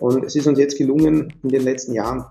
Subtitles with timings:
[0.00, 2.24] Und es ist uns jetzt gelungen, in den letzten Jahren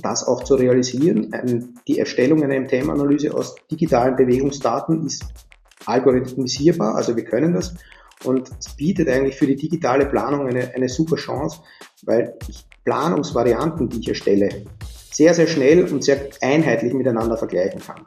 [0.00, 1.74] das auch zu realisieren.
[1.86, 5.24] Die Erstellung einer MTM-Analyse aus digitalen Bewegungsdaten ist
[5.84, 7.74] algorithmisierbar, also wir können das.
[8.24, 11.58] Und es bietet eigentlich für die digitale Planung eine, eine super Chance,
[12.04, 14.64] weil ich Planungsvarianten, die ich erstelle,
[15.10, 18.06] sehr, sehr schnell und sehr einheitlich miteinander vergleichen kann.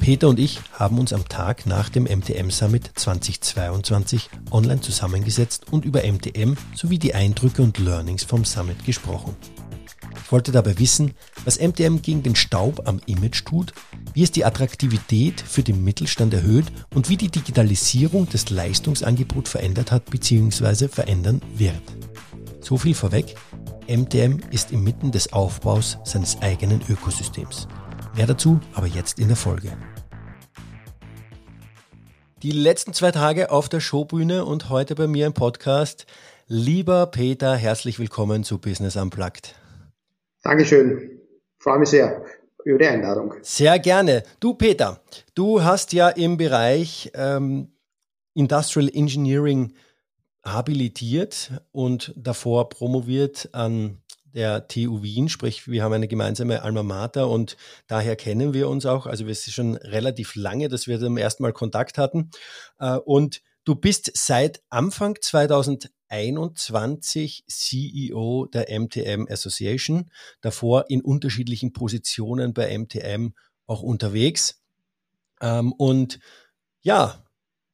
[0.00, 5.84] Peter und ich haben uns am Tag nach dem MTM Summit 2022 online zusammengesetzt und
[5.84, 9.36] über MTM sowie die Eindrücke und Learnings vom Summit gesprochen.
[10.24, 13.72] Ich wollte dabei wissen, was MTM gegen den Staub am Image tut,
[14.12, 19.90] wie es die Attraktivität für den Mittelstand erhöht und wie die Digitalisierung das Leistungsangebot verändert
[19.90, 20.88] hat bzw.
[20.88, 21.82] verändern wird.
[22.60, 23.34] So viel vorweg,
[23.88, 27.66] MTM ist inmitten des Aufbaus seines eigenen Ökosystems.
[28.16, 29.76] Mehr dazu aber jetzt in der Folge.
[32.42, 36.06] Die letzten zwei Tage auf der Showbühne und heute bei mir im Podcast.
[36.46, 39.54] Lieber Peter, herzlich willkommen zu Business Unplugged.
[40.42, 41.20] Dankeschön.
[41.58, 42.24] Freue mich sehr
[42.64, 43.34] über die Einladung.
[43.42, 44.22] Sehr gerne.
[44.40, 45.00] Du, Peter,
[45.34, 47.72] du hast ja im Bereich ähm,
[48.34, 49.72] Industrial Engineering
[50.44, 53.98] habilitiert und davor promoviert an
[54.38, 57.56] der TU Wien, sprich wir haben eine gemeinsame Alma Mater und
[57.88, 59.06] daher kennen wir uns auch.
[59.06, 62.30] Also wir sind schon relativ lange, dass wir zum ersten Mal Kontakt hatten.
[62.78, 70.08] Äh, und du bist seit Anfang 2021 CEO der MTM Association,
[70.40, 73.32] davor in unterschiedlichen Positionen bei MTM
[73.66, 74.62] auch unterwegs.
[75.40, 76.20] Ähm, und
[76.82, 77.24] ja,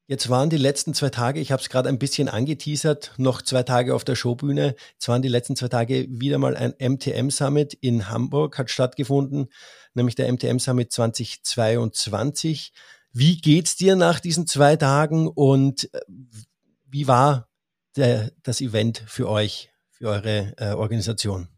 [0.07, 3.63] Jetzt waren die letzten zwei Tage, ich habe es gerade ein bisschen angeteasert, noch zwei
[3.63, 4.75] Tage auf der Showbühne.
[4.93, 9.49] Jetzt waren die letzten zwei Tage wieder mal ein MTM-Summit in Hamburg, hat stattgefunden,
[9.95, 12.75] nämlich der MTM Summit 2022.
[13.15, 16.01] Wie geht's dir nach diesen zwei Tagen und äh,
[16.91, 17.49] wie war
[17.97, 21.49] der, das Event für euch, für eure äh, Organisation?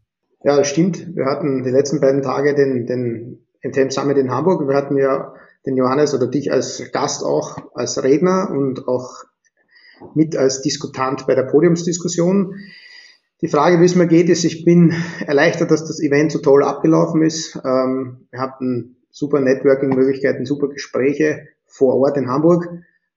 [0.43, 1.17] Ja, stimmt.
[1.17, 4.65] Wir hatten die letzten beiden Tage den, den MTM Summit in Hamburg.
[4.69, 5.33] Wir hatten ja
[5.67, 9.25] den Johannes oder dich als Gast auch, als Redner und auch
[10.15, 12.55] mit als Diskutant bei der Podiumsdiskussion.
[13.41, 14.93] Die Frage, wie es mir geht, ist, ich bin
[15.25, 17.59] erleichtert, dass das Event so toll abgelaufen ist.
[17.63, 22.69] Ähm, wir hatten super Networking-Möglichkeiten, super Gespräche vor Ort in Hamburg,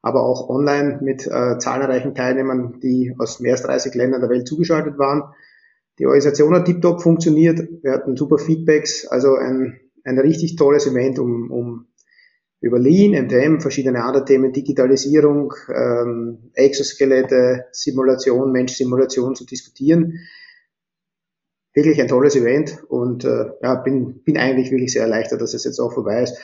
[0.03, 4.47] aber auch online mit äh, zahlreichen Teilnehmern, die aus mehr als 30 Ländern der Welt
[4.47, 5.23] zugeschaltet waren.
[5.99, 7.61] Die Organisation hat tiptop funktioniert.
[7.83, 11.87] Wir hatten super Feedbacks, also ein, ein richtig tolles Event, um, um
[12.61, 20.19] über Lean, MTM, verschiedene andere Themen, Digitalisierung, ähm, Exoskelette, Simulation, Mensch-Simulation zu diskutieren.
[21.73, 25.65] Wirklich ein tolles Event und äh, ja, bin, bin eigentlich wirklich sehr erleichtert, dass es
[25.65, 26.39] jetzt auch vorbei ist.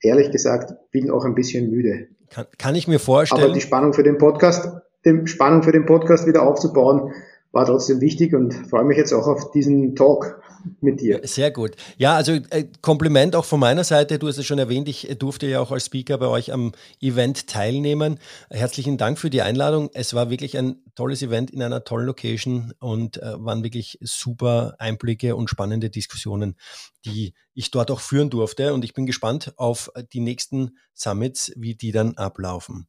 [0.00, 2.08] Ehrlich gesagt, bin auch ein bisschen müde.
[2.28, 3.44] Kann, kann ich mir vorstellen.
[3.44, 4.68] Aber die Spannung für den Podcast,
[5.04, 7.12] die Spannung für den Podcast wieder aufzubauen,
[7.52, 10.42] war trotzdem wichtig und freue mich jetzt auch auf diesen Talk
[10.80, 11.20] mit dir.
[11.24, 11.76] Sehr gut.
[11.96, 14.18] Ja, also äh, Kompliment auch von meiner Seite.
[14.18, 16.72] Du hast es schon erwähnt, ich äh, durfte ja auch als Speaker bei euch am
[17.00, 18.18] Event teilnehmen.
[18.50, 19.90] Herzlichen Dank für die Einladung.
[19.94, 24.74] Es war wirklich ein tolles Event in einer tollen Location und äh, waren wirklich super
[24.78, 26.56] Einblicke und spannende Diskussionen,
[27.04, 28.74] die ich dort auch führen durfte.
[28.74, 32.86] Und ich bin gespannt auf die nächsten Summits, wie die dann ablaufen.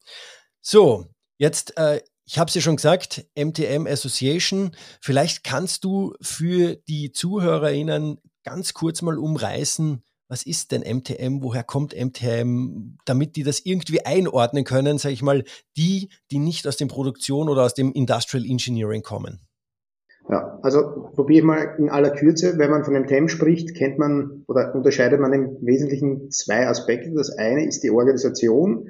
[0.61, 1.07] So,
[1.37, 4.71] jetzt äh, ich habe es ja schon gesagt, MTM Association.
[5.01, 11.63] Vielleicht kannst du für die ZuhörerInnen ganz kurz mal umreißen, was ist denn MTM, woher
[11.63, 15.43] kommt MTM, damit die das irgendwie einordnen können, sage ich mal,
[15.77, 19.41] die, die nicht aus dem Produktion oder aus dem Industrial Engineering kommen.
[20.29, 22.57] Ja, also probiere ich mal in aller Kürze.
[22.57, 27.11] Wenn man von MTM spricht, kennt man oder unterscheidet man im Wesentlichen zwei Aspekte.
[27.13, 28.87] Das eine ist die Organisation,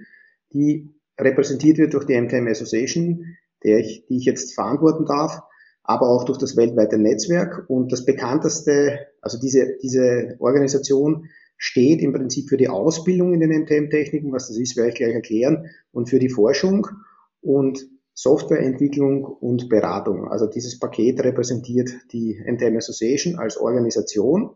[0.53, 5.42] die repräsentiert wird durch die MTM Association, der ich, die ich jetzt verantworten darf,
[5.83, 7.65] aber auch durch das weltweite Netzwerk.
[7.68, 13.62] Und das bekannteste, also diese, diese Organisation steht im Prinzip für die Ausbildung in den
[13.62, 16.88] MTM-Techniken, was das ist, werde ich gleich erklären, und für die Forschung
[17.42, 20.27] und Softwareentwicklung und Beratung.
[20.27, 24.51] Also dieses Paket repräsentiert die MTM Association als Organisation.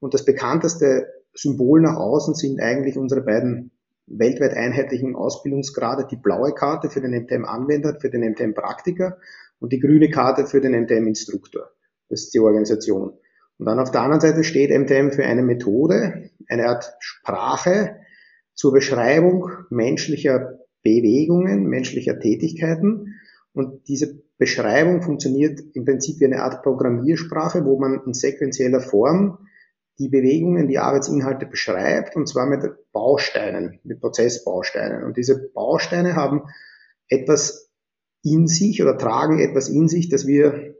[0.00, 3.70] Und das bekannteste Symbol nach außen sind eigentlich unsere beiden
[4.10, 9.18] weltweit einheitlichen Ausbildungsgrade die blaue Karte für den MTM-Anwender, für den MTM-Praktiker
[9.60, 11.70] und die grüne Karte für den MTM-Instruktor.
[12.08, 13.12] Das ist die Organisation.
[13.58, 17.96] Und dann auf der anderen Seite steht MTM für eine Methode, eine Art Sprache
[18.54, 23.14] zur Beschreibung menschlicher Bewegungen, menschlicher Tätigkeiten.
[23.52, 29.38] Und diese Beschreibung funktioniert im Prinzip wie eine Art Programmiersprache, wo man in sequenzieller Form
[30.00, 35.04] die Bewegungen, die Arbeitsinhalte beschreibt, und zwar mit Bausteinen, mit Prozessbausteinen.
[35.04, 36.44] Und diese Bausteine haben
[37.08, 37.70] etwas
[38.22, 40.74] in sich oder tragen etwas in sich, das wir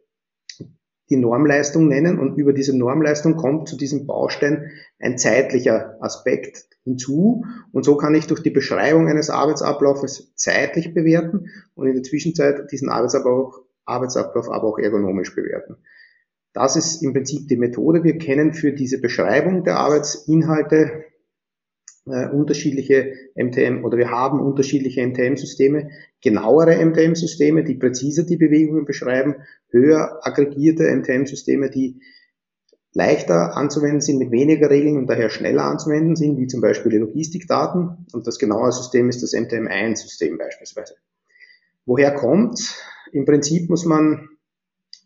[1.11, 2.19] die Normleistung nennen.
[2.19, 7.45] Und über diese Normleistung kommt zu diesem Baustein ein zeitlicher Aspekt hinzu.
[7.73, 12.73] Und so kann ich durch die Beschreibung eines Arbeitsablaufes zeitlich bewerten und in der Zwischenzeit
[12.73, 15.77] diesen Arbeitsablauf, Arbeitsablauf aber auch ergonomisch bewerten.
[16.53, 18.03] Das ist im Prinzip die Methode.
[18.03, 21.05] Wir kennen für diese Beschreibung der Arbeitsinhalte
[22.07, 25.91] äh, unterschiedliche MTM oder wir haben unterschiedliche MTM-Systeme,
[26.23, 29.37] genauere MTM-Systeme, die präziser die Bewegungen beschreiben,
[29.69, 32.01] höher aggregierte MTM-Systeme, die
[32.93, 36.99] leichter anzuwenden sind, mit weniger Regeln und daher schneller anzuwenden sind, wie zum Beispiel die
[36.99, 38.07] Logistikdaten.
[38.13, 40.95] Und das genaue System ist das MTM1-System beispielsweise.
[41.87, 42.77] Woher kommt?
[43.13, 44.29] Im Prinzip muss man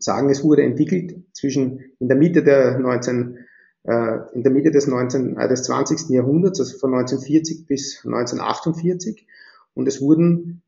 [0.04, 3.38] sagen, es wurde entwickelt zwischen in der Mitte der 19
[3.84, 6.08] äh, in der Mitte des, 19, äh, des 20.
[6.10, 9.26] Jahrhunderts, also von 1940 bis 1948.
[9.74, 10.62] Und es wurden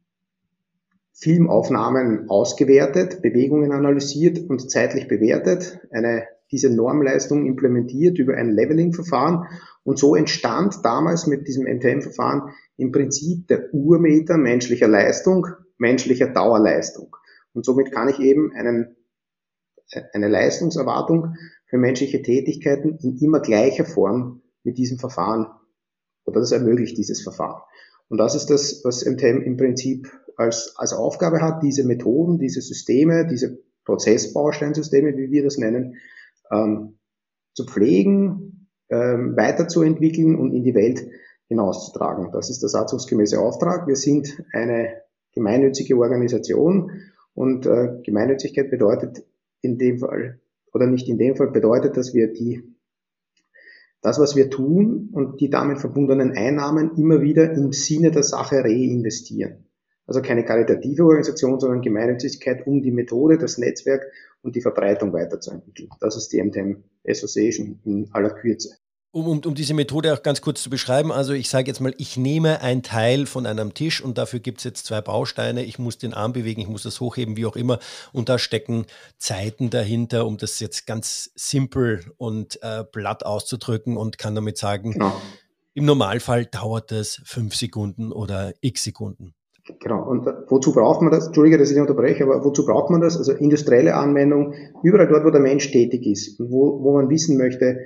[1.15, 9.47] Filmaufnahmen ausgewertet, Bewegungen analysiert und zeitlich bewertet, eine, diese Normleistung implementiert über ein Leveling-Verfahren.
[9.83, 15.47] Und so entstand damals mit diesem MTM-Verfahren im Prinzip der Urmeter menschlicher Leistung,
[15.79, 17.17] menschlicher Dauerleistung.
[17.55, 18.97] Und somit kann ich eben einen
[20.13, 21.37] eine Leistungserwartung
[21.67, 25.47] für menschliche Tätigkeiten in immer gleicher Form mit diesem Verfahren
[26.25, 27.63] oder das ermöglicht dieses Verfahren.
[28.09, 32.61] Und das ist das, was MTM im Prinzip als, als Aufgabe hat, diese Methoden, diese
[32.61, 35.97] Systeme, diese Prozessbausteinsysteme, wie wir das nennen,
[36.51, 36.99] ähm,
[37.55, 41.07] zu pflegen, ähm, weiterzuentwickeln und in die Welt
[41.49, 42.31] hinauszutragen.
[42.33, 43.87] Das ist der satzungsgemäße Auftrag.
[43.87, 45.03] Wir sind eine
[45.33, 46.91] gemeinnützige Organisation
[47.35, 49.25] und äh, Gemeinnützigkeit bedeutet
[49.61, 50.41] in dem Fall,
[50.73, 52.63] oder nicht in dem Fall, bedeutet, dass wir die,
[54.03, 58.57] das, was wir tun und die damit verbundenen Einnahmen immer wieder im Sinne der Sache
[58.57, 59.67] reinvestieren.
[60.07, 64.05] Also keine karitative Organisation, sondern Gemeinnützigkeit, um die Methode, das Netzwerk
[64.43, 65.89] und die Verbreitung weiterzuentwickeln.
[66.01, 68.77] Das ist die MTM Association in aller Kürze
[69.17, 71.95] um, um, um diese Methode auch ganz kurz zu beschreiben, also ich sage jetzt mal,
[71.97, 75.65] ich nehme ein Teil von einem Tisch und dafür gibt es jetzt zwei Bausteine.
[75.65, 77.79] Ich muss den Arm bewegen, ich muss das hochheben, wie auch immer.
[78.13, 78.85] Und da stecken
[79.17, 84.93] Zeiten dahinter, um das jetzt ganz simpel und äh, platt auszudrücken und kann damit sagen,
[84.93, 85.15] genau.
[85.73, 89.33] im Normalfall dauert das fünf Sekunden oder x Sekunden.
[89.81, 90.07] Genau.
[90.07, 91.29] Und wozu braucht man das?
[91.29, 93.17] Entschuldige, dass ich unterbreche, aber wozu braucht man das?
[93.17, 94.53] Also industrielle Anwendung,
[94.83, 97.79] überall dort, wo der Mensch tätig ist, wo, wo man wissen möchte,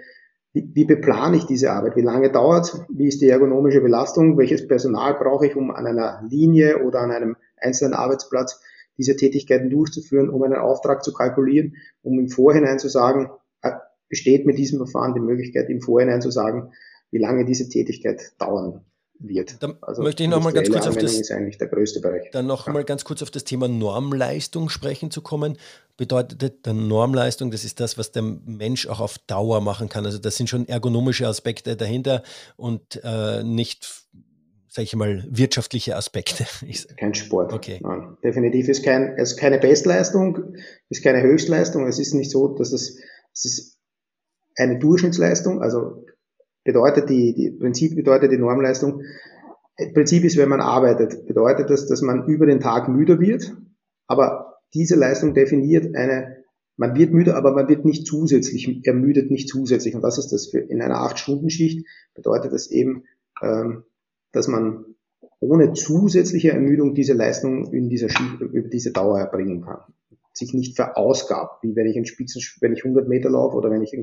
[0.53, 1.97] wie, wie beplane ich diese Arbeit?
[1.97, 4.37] Wie lange dauert Wie ist die ergonomische Belastung?
[4.37, 8.61] Welches Personal brauche ich, um an einer Linie oder an einem einzelnen Arbeitsplatz
[8.99, 13.31] diese Tätigkeiten durchzuführen, um einen Auftrag zu kalkulieren, um im Vorhinein zu sagen,
[13.63, 13.73] äh,
[14.09, 16.73] besteht mit diesem Verfahren die Möglichkeit, im Vorhinein zu sagen,
[17.11, 18.85] wie lange diese Tätigkeit dauern
[19.21, 19.63] wird.
[19.63, 22.31] Dann also möchte ich noch mal ganz kurz auf das, ist eigentlich der größte Bereich.
[22.33, 22.73] Dann noch ja.
[22.73, 25.59] mal ganz kurz auf das Thema Normleistung sprechen zu kommen.
[25.97, 30.07] Bedeutet dann Normleistung, das ist das, was der Mensch auch auf Dauer machen kann.
[30.07, 32.23] Also das sind schon ergonomische Aspekte dahinter
[32.57, 34.07] und äh, nicht
[34.71, 36.47] sage ich mal, wirtschaftliche Aspekte.
[36.97, 37.53] Kein Sport.
[37.53, 37.81] Okay.
[37.83, 38.17] Nein.
[38.23, 40.55] Definitiv ist kein, es ist keine Bestleistung,
[40.89, 41.89] ist keine Höchstleistung.
[41.89, 42.97] Es ist nicht so, dass es,
[43.35, 43.79] es ist
[44.57, 45.61] eine Durchschnittsleistung.
[45.61, 46.05] Also
[46.65, 49.03] bedeutet die, die Prinzip bedeutet die Normleistung.
[49.95, 53.57] Prinzip ist, wenn man arbeitet, bedeutet das, dass man über den Tag müder wird,
[54.07, 56.45] aber diese Leistung definiert eine,
[56.77, 59.95] man wird müde, aber man wird nicht zusätzlich, ermüdet nicht zusätzlich.
[59.95, 61.87] Und was ist das für in einer 8-Stunden-Schicht?
[62.15, 63.05] Bedeutet das eben,
[63.43, 63.85] ähm,
[64.33, 64.85] dass man
[65.41, 69.81] ohne zusätzliche Ermüdung diese Leistung in dieser Schicht, über diese Dauer erbringen kann.
[70.33, 73.83] Sich nicht verausgabt, wie wenn ich in Spitzen, wenn ich 100 Meter laufe oder wenn
[73.83, 73.95] ich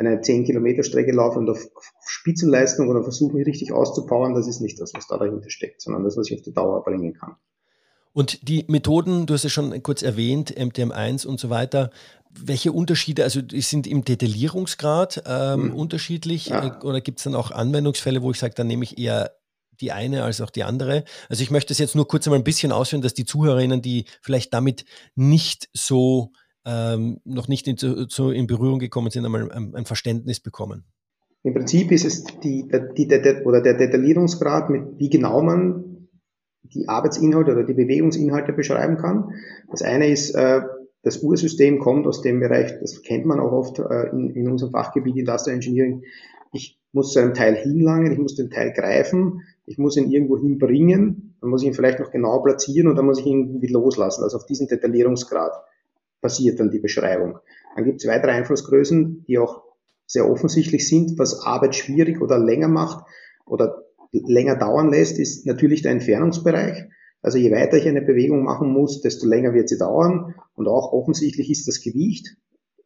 [0.00, 1.68] eine 10 Kilometer Strecke laufe und auf
[2.06, 6.04] Spitzenleistung oder versuche mich richtig auszupowern, das ist nicht das, was da dahinter steckt, sondern
[6.04, 7.36] das, was ich auf die Dauer bringen kann.
[8.12, 11.90] Und die Methoden, du hast es schon kurz erwähnt, MTM1 und so weiter,
[12.30, 15.74] welche Unterschiede, also sind im Detaillierungsgrad ähm, hm.
[15.74, 16.78] unterschiedlich ja.
[16.78, 19.32] Äh, oder gibt es dann auch Anwendungsfälle, wo ich sage, dann nehme ich eher
[19.80, 21.04] die eine als auch die andere.
[21.28, 24.04] Also ich möchte es jetzt nur kurz einmal ein bisschen ausführen, dass die Zuhörerinnen, die
[24.20, 26.32] vielleicht damit nicht so
[26.66, 30.84] ähm, noch nicht in, zu, in, Berührung gekommen sind, einmal ein, ein, Verständnis bekommen.
[31.42, 36.08] Im Prinzip ist es die, die, die, oder der Detaillierungsgrad, mit wie genau man
[36.62, 39.32] die Arbeitsinhalte oder die Bewegungsinhalte beschreiben kann.
[39.70, 40.60] Das eine ist, äh,
[41.02, 44.72] das Ursystem kommt aus dem Bereich, das kennt man auch oft äh, in, in unserem
[44.72, 46.02] Fachgebiet Industrial Engineering.
[46.52, 50.36] Ich muss zu einem Teil hinlangen, ich muss den Teil greifen, ich muss ihn irgendwo
[50.36, 53.68] hinbringen, dann muss ich ihn vielleicht noch genau platzieren und dann muss ich ihn irgendwie
[53.68, 54.22] loslassen.
[54.24, 55.52] Also auf diesen Detaillierungsgrad
[56.20, 57.38] passiert dann die Beschreibung.
[57.74, 59.62] Dann gibt es weitere Einflussgrößen, die auch
[60.06, 63.06] sehr offensichtlich sind, was Arbeit schwierig oder länger macht
[63.46, 66.88] oder länger dauern lässt, ist natürlich der Entfernungsbereich.
[67.22, 70.34] Also je weiter ich eine Bewegung machen muss, desto länger wird sie dauern.
[70.54, 72.36] Und auch offensichtlich ist das Gewicht.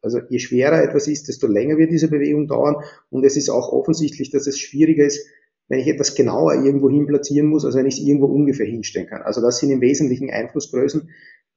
[0.01, 2.75] Also je schwerer etwas ist, desto länger wird diese Bewegung dauern.
[3.09, 5.25] Und es ist auch offensichtlich, dass es schwieriger ist,
[5.67, 9.07] wenn ich etwas genauer irgendwo hin platzieren muss, als wenn ich es irgendwo ungefähr hinstellen
[9.07, 9.23] kann.
[9.23, 11.09] Also das sind im Wesentlichen Einflussgrößen,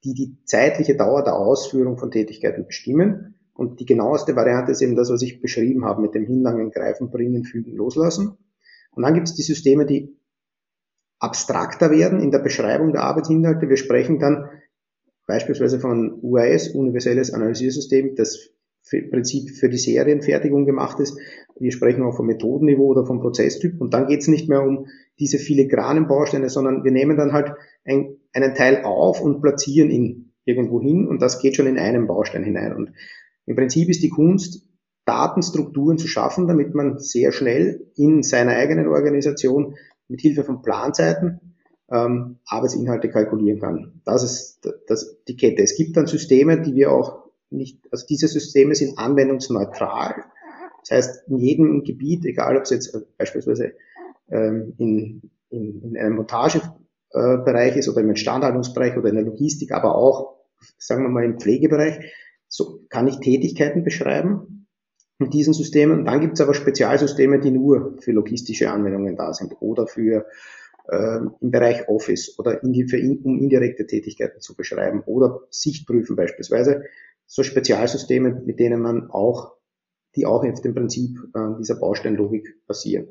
[0.05, 3.35] die die zeitliche Dauer der Ausführung von Tätigkeiten bestimmen.
[3.55, 7.11] Und die genaueste Variante ist eben das, was ich beschrieben habe, mit dem Hinlangen, Greifen,
[7.11, 8.38] Bringen, Fügen, Loslassen.
[8.93, 10.17] Und dann gibt es die Systeme, die
[11.19, 13.69] abstrakter werden in der Beschreibung der Arbeitsinhalte.
[13.69, 14.49] Wir sprechen dann
[15.26, 18.50] beispielsweise von UAS, Universelles Analysiersystem, das
[18.93, 21.19] im Prinzip für die Serienfertigung gemacht ist.
[21.59, 23.81] Wir sprechen auch vom Methodenniveau oder vom Prozesstyp.
[23.81, 24.87] Und dann geht es nicht mehr um
[25.19, 27.52] diese filigranen Bausteine, sondern wir nehmen dann halt
[27.85, 31.07] ein, einen Teil auf und platzieren ihn irgendwo hin.
[31.07, 32.75] Und das geht schon in einen Baustein hinein.
[32.75, 32.93] Und
[33.47, 34.69] im Prinzip ist die Kunst,
[35.05, 39.77] Datenstrukturen zu schaffen, damit man sehr schnell in seiner eigenen Organisation
[40.09, 41.41] mit Hilfe von Planzeiten
[41.91, 44.01] ähm, Arbeitsinhalte kalkulieren kann.
[44.05, 45.63] Das ist das, die Kette.
[45.63, 50.25] Es gibt dann Systeme, die wir auch nicht, also diese Systeme sind anwendungsneutral.
[50.81, 53.73] Das heißt, in jedem Gebiet, egal ob es jetzt beispielsweise
[54.31, 56.19] ähm, in, in, in einem
[57.12, 60.37] Montagebereich ist oder im Instandhaltungsbereich oder in der Logistik, aber auch,
[60.79, 62.12] sagen wir mal, im Pflegebereich,
[62.49, 64.67] so kann ich Tätigkeiten beschreiben
[65.19, 66.05] mit diesen Systemen.
[66.05, 70.27] Dann gibt es aber Spezialsysteme, die nur für logistische Anwendungen da sind oder für
[70.88, 75.41] äh, im Bereich Office oder in die, für in, um indirekte Tätigkeiten zu beschreiben oder
[75.50, 76.85] Sichtprüfen beispielsweise.
[77.27, 79.57] So Spezialsysteme, mit denen man auch,
[80.17, 83.09] die auch auf dem Prinzip äh, dieser Bausteinlogik basieren.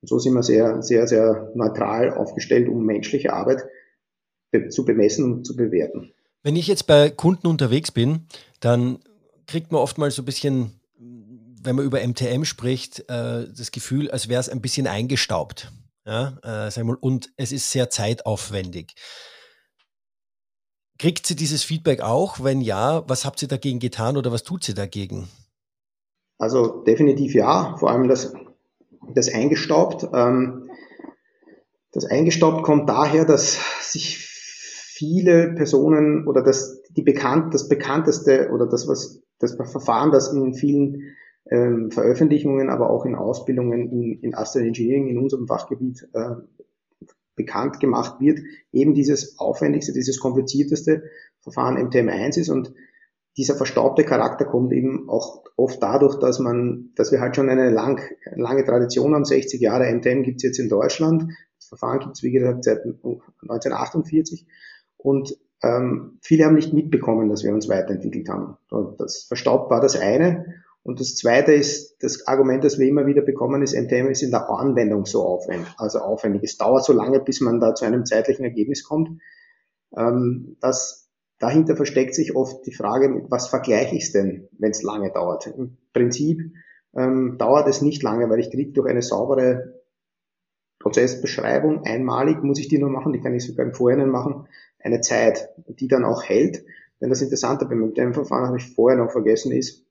[0.00, 3.64] Und so sind wir sehr, sehr, sehr neutral aufgestellt, um menschliche Arbeit
[4.50, 6.12] be zu bemessen und zu bewerten.
[6.42, 8.26] Wenn ich jetzt bei Kunden unterwegs bin,
[8.60, 8.98] dann
[9.46, 14.28] kriegt man oftmals so ein bisschen, wenn man über MTM spricht, äh, das Gefühl, als
[14.28, 15.70] wäre es ein bisschen eingestaubt.
[16.06, 18.94] Ja, äh, mal, und es ist sehr zeitaufwendig.
[20.98, 22.42] Kriegt sie dieses Feedback auch?
[22.42, 25.28] Wenn ja, was habt ihr dagegen getan oder was tut sie dagegen?
[26.38, 28.32] Also definitiv ja, vor allem das,
[29.14, 30.08] das eingestaubt.
[30.14, 30.70] Ähm,
[31.92, 38.66] das eingestaubt kommt daher, dass sich viele Personen oder das, die bekannt, das bekannteste oder
[38.66, 41.16] das, was, das Verfahren, das in vielen
[41.50, 46.36] ähm, Veröffentlichungen, aber auch in Ausbildungen in, in Astral Engineering in unserem Fachgebiet äh,
[47.34, 48.40] bekannt gemacht wird,
[48.72, 51.04] eben dieses aufwendigste, dieses komplizierteste
[51.40, 52.74] Verfahren MTM1 ist und
[53.36, 57.70] dieser verstaubte Charakter kommt eben auch oft dadurch, dass man, dass wir halt schon eine
[57.70, 58.00] lang,
[58.34, 62.64] lange Tradition haben, 60 Jahre MTM gibt's jetzt in Deutschland, das Verfahren gibt's wie gesagt
[62.64, 64.46] seit 1948
[64.96, 68.56] und ähm, viele haben nicht mitbekommen, dass wir uns weiterentwickelt haben.
[68.70, 70.62] Und das verstaubt war das eine.
[70.82, 74.30] Und das zweite ist, das Argument, das wir immer wieder bekommen, ist, NTM ist in
[74.30, 76.42] der Anwendung so aufwendig, also aufwendig.
[76.42, 79.20] Es dauert so lange, bis man da zu einem zeitlichen Ergebnis kommt.
[79.94, 81.09] Ähm, das,
[81.40, 85.48] dahinter versteckt sich oft die Frage, was vergleiche ich denn, wenn es lange dauert?
[85.48, 86.52] Im Prinzip
[86.94, 89.80] ähm, dauert es nicht lange, weil ich kriege durch eine saubere
[90.78, 94.46] Prozessbeschreibung einmalig, muss ich die nur machen, die kann ich sogar im Vorhinein machen,
[94.78, 96.64] eine Zeit, die dann auch hält.
[97.00, 99.84] Denn das Interessante beim dem Verfahren habe ich vorher noch vergessen ist,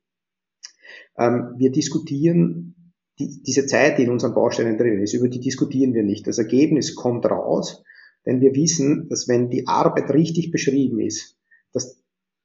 [1.18, 5.94] ähm, wir diskutieren die, diese Zeit, die in unseren Bausteinen drin ist, über die diskutieren
[5.94, 6.28] wir nicht.
[6.28, 7.84] Das Ergebnis kommt raus,
[8.26, 11.39] denn wir wissen, dass wenn die Arbeit richtig beschrieben ist,
[11.74, 12.02] dass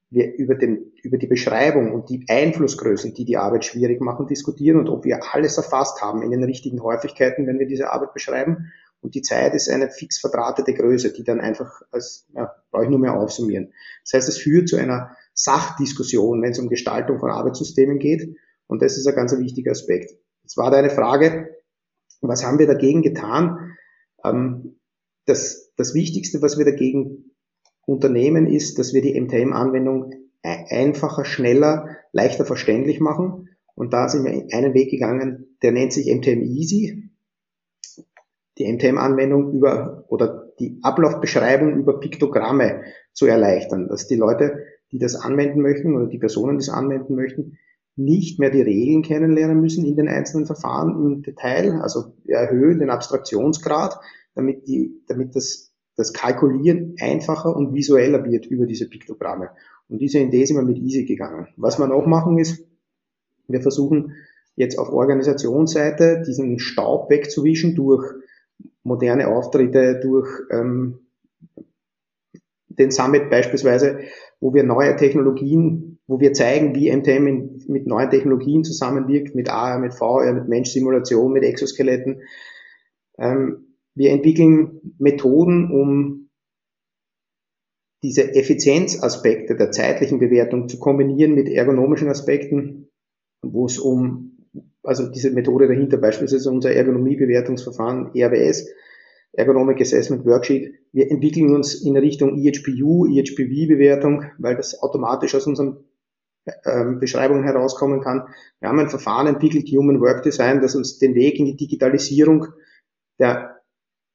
[0.09, 4.79] wir über, den, über die Beschreibung und die Einflussgrößen, die die Arbeit schwierig machen, diskutieren
[4.79, 8.71] und ob wir alles erfasst haben in den richtigen Häufigkeiten, wenn wir diese Arbeit beschreiben
[9.05, 12.89] und die Zeit ist eine fix verdrahtete Größe, die dann einfach als, ja, brauche ich
[12.89, 13.71] nur mehr aufsummieren.
[14.03, 18.35] Das heißt, es führt zu einer Sachdiskussion, wenn es um Gestaltung von Arbeitssystemen geht.
[18.65, 20.17] Und das ist ein ganz wichtiger Aspekt.
[20.41, 21.55] Jetzt war da eine Frage,
[22.21, 23.77] was haben wir dagegen getan?
[24.23, 24.79] Ähm,
[25.25, 27.34] das, das Wichtigste, was wir dagegen
[27.85, 30.11] unternehmen, ist, dass wir die MTM-Anwendung
[30.43, 33.49] einfacher, schneller, leichter verständlich machen.
[33.75, 37.05] Und da sind wir einen Weg gegangen, der nennt sich MTM Easy
[38.57, 45.15] die MTM-Anwendung über oder die Ablaufbeschreibung über Piktogramme zu erleichtern, dass die Leute, die das
[45.15, 47.57] anwenden möchten oder die Personen, die das anwenden möchten,
[47.97, 51.81] nicht mehr die Regeln kennenlernen müssen in den einzelnen Verfahren im Detail.
[51.81, 53.99] Also erhöhen den Abstraktionsgrad,
[54.35, 59.51] damit, die, damit das, das Kalkulieren einfacher und visueller wird über diese Piktogramme.
[59.87, 61.47] Und diese Idee sind wir mit Easy gegangen.
[61.57, 62.65] Was wir noch machen ist,
[63.47, 64.13] wir versuchen
[64.55, 68.03] jetzt auf Organisationsseite diesen Staub wegzuwischen durch
[68.83, 70.99] moderne Auftritte, durch ähm,
[72.69, 73.99] den Summit beispielsweise,
[74.39, 79.49] wo wir neue Technologien, wo wir zeigen, wie MTM in, mit neuen Technologien zusammenwirkt, mit
[79.49, 82.21] AR, mit VR, mit Menschsimulation, mit Exoskeletten.
[83.17, 83.64] Ähm,
[83.95, 86.29] wir entwickeln Methoden, um
[88.03, 92.89] diese Effizienzaspekte der zeitlichen Bewertung zu kombinieren mit ergonomischen Aspekten,
[93.41, 94.35] wo es um
[94.83, 98.67] also diese Methode dahinter, beispielsweise unser Ergonomiebewertungsverfahren ERWS,
[99.33, 100.75] Ergonomic Assessment Worksheet.
[100.91, 105.77] Wir entwickeln uns in Richtung EHPU, EHPV-Bewertung, weil das automatisch aus unseren
[106.65, 108.27] ähm, Beschreibungen herauskommen kann.
[108.59, 112.47] Wir haben ein Verfahren entwickelt, Human Work Design, das uns den Weg in die Digitalisierung
[113.19, 113.54] der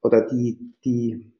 [0.02, 1.32] oder die, die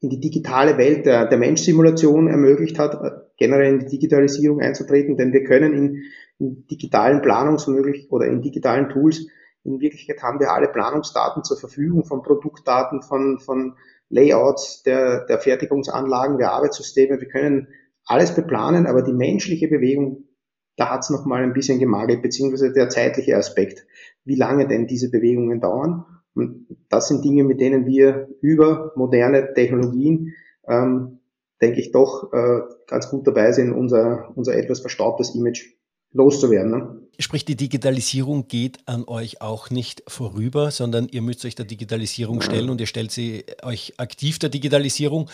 [0.00, 5.32] in die digitale Welt der, der Menschsimulation ermöglicht hat, generell in die Digitalisierung einzutreten, denn
[5.32, 6.02] wir können in
[6.38, 9.26] in digitalen Planungsmöglich oder in digitalen Tools.
[9.64, 13.76] In Wirklichkeit haben wir alle Planungsdaten zur Verfügung, von Produktdaten, von, von
[14.08, 17.20] Layouts der, der Fertigungsanlagen, der Arbeitssysteme.
[17.20, 17.68] Wir können
[18.04, 20.28] alles beplanen, aber die menschliche Bewegung,
[20.76, 23.86] da hat es nochmal ein bisschen gemagelt, beziehungsweise der zeitliche Aspekt,
[24.24, 26.04] wie lange denn diese Bewegungen dauern.
[26.36, 30.34] Und das sind Dinge, mit denen wir über moderne Technologien,
[30.68, 31.20] ähm,
[31.62, 35.64] denke ich, doch äh, ganz gut dabei sind, unser, unser etwas verstaubtes Image
[36.12, 36.70] loszuwerden.
[36.70, 37.00] Ne?
[37.18, 42.42] Sprich, die Digitalisierung geht an euch auch nicht vorüber, sondern ihr müsst euch der Digitalisierung
[42.42, 45.30] stellen und ihr stellt sie euch aktiv der Digitalisierung.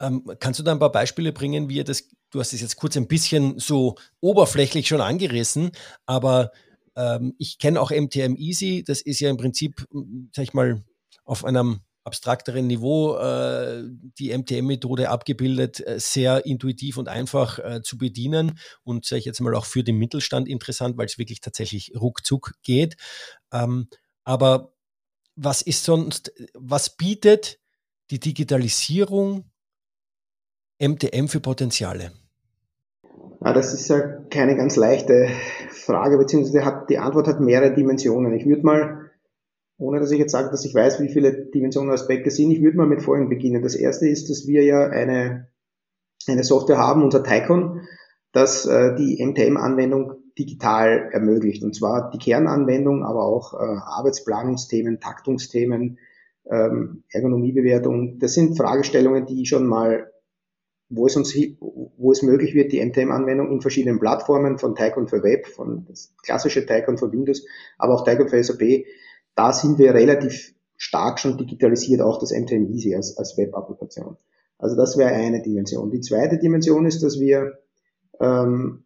[0.00, 2.76] Ähm, kannst du da ein paar Beispiele bringen, wie ihr das, du hast es jetzt
[2.76, 5.72] kurz ein bisschen so oberflächlich schon angerissen,
[6.06, 6.52] aber
[6.96, 9.86] ähm, ich kenne auch MTM Easy, das ist ja im Prinzip,
[10.34, 10.84] sag ich mal,
[11.24, 13.82] auf einem abstrakteren Niveau äh,
[14.18, 19.40] die MTM-Methode abgebildet, äh, sehr intuitiv und einfach äh, zu bedienen und sage ich jetzt
[19.40, 22.96] mal auch für den Mittelstand interessant, weil es wirklich tatsächlich ruckzuck geht.
[23.52, 23.88] Ähm,
[24.22, 24.72] aber
[25.34, 27.58] was ist sonst, was bietet
[28.10, 29.50] die Digitalisierung
[30.78, 32.12] MTM für Potenziale?
[33.46, 35.28] Ja, das ist ja keine ganz leichte
[35.70, 38.34] Frage, beziehungsweise hat, die Antwort hat mehrere Dimensionen.
[38.34, 39.10] Ich würde mal
[39.78, 42.50] ohne dass ich jetzt sage, dass ich weiß, wie viele Dimensionen und Aspekte sind.
[42.50, 43.62] Ich würde mal mit folgendem beginnen.
[43.62, 45.46] Das erste ist, dass wir ja eine,
[46.26, 47.82] eine Software haben, unser Tycon,
[48.32, 51.62] das äh, die MTM-Anwendung digital ermöglicht.
[51.62, 55.98] Und zwar die Kernanwendung, aber auch äh, Arbeitsplanungsthemen, Taktungsthemen,
[56.50, 58.18] ähm, Ergonomiebewertung.
[58.18, 60.10] Das sind Fragestellungen, die schon mal,
[60.88, 61.34] wo es uns,
[61.96, 66.14] wo es möglich wird, die MTM-Anwendung in verschiedenen Plattformen von Tycon für Web, von das
[66.22, 67.44] klassische Tycon für Windows,
[67.78, 68.84] aber auch Tycon für SAP
[69.36, 74.16] da sind wir relativ stark schon digitalisiert, auch das MTM Easy als, als Web-Applikation.
[74.58, 75.90] Also das wäre eine Dimension.
[75.90, 77.58] Die zweite Dimension ist, dass wir
[78.18, 78.84] ähm,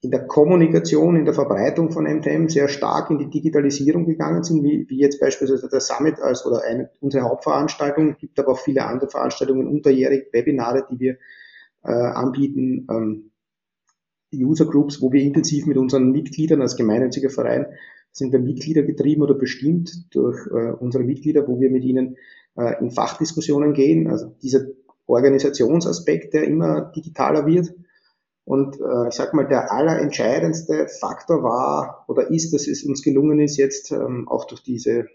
[0.00, 4.64] in der Kommunikation, in der Verbreitung von MTM sehr stark in die Digitalisierung gegangen sind,
[4.64, 8.84] wie, wie jetzt beispielsweise der Summit als oder eine, unsere Hauptveranstaltung, gibt aber auch viele
[8.84, 11.18] andere Veranstaltungen unterjährig, Webinare, die wir
[11.84, 13.30] äh, anbieten, ähm,
[14.34, 17.66] User Groups, wo wir intensiv mit unseren Mitgliedern als gemeinnütziger Verein
[18.12, 22.16] sind wir Mitglieder getrieben oder bestimmt durch äh, unsere Mitglieder, wo wir mit ihnen
[22.56, 24.08] äh, in Fachdiskussionen gehen.
[24.08, 24.66] Also dieser
[25.06, 27.74] Organisationsaspekt, der immer digitaler wird.
[28.44, 33.40] Und äh, ich sage mal, der allerentscheidendste Faktor war oder ist, dass es uns gelungen
[33.40, 35.06] ist, jetzt ähm, auch durch diese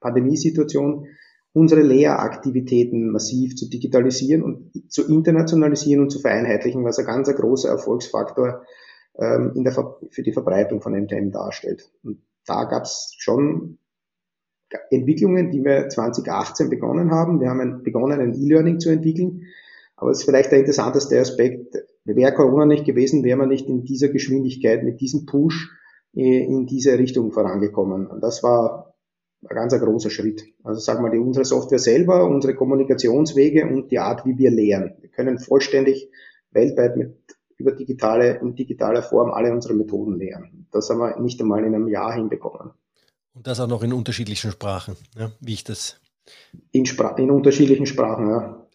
[0.00, 1.06] Pandemiesituation
[1.52, 7.34] unsere Lehraktivitäten massiv zu digitalisieren und zu internationalisieren und zu vereinheitlichen, was ein ganz ein
[7.34, 8.62] großer Erfolgsfaktor
[9.18, 9.74] ähm, in der,
[10.10, 11.90] für die Verbreitung von MTM darstellt.
[12.02, 13.78] Und da gab es schon
[14.90, 17.40] Entwicklungen, die wir 2018 begonnen haben.
[17.40, 19.42] Wir haben begonnen, ein E-Learning zu entwickeln.
[19.96, 21.76] Aber es ist vielleicht der interessanteste Aspekt.
[22.04, 25.70] Wäre Corona nicht gewesen, wäre man nicht in dieser Geschwindigkeit, mit diesem Push
[26.14, 28.06] äh, in diese Richtung vorangekommen.
[28.06, 28.91] Und das war
[29.48, 30.42] ein ganz großer Schritt.
[30.62, 34.94] Also sag mal, die, unsere Software selber, unsere Kommunikationswege und die Art, wie wir lehren.
[35.00, 36.10] Wir können vollständig
[36.52, 37.16] weltweit mit
[37.58, 40.66] über digitale, in digitaler Form alle unsere Methoden lehren.
[40.72, 42.72] Das haben wir nicht einmal in einem Jahr hinbekommen.
[43.34, 46.00] Und das auch noch in unterschiedlichen Sprachen, ja, wie ich das.
[46.70, 48.66] In, Spra in unterschiedlichen Sprachen, ja.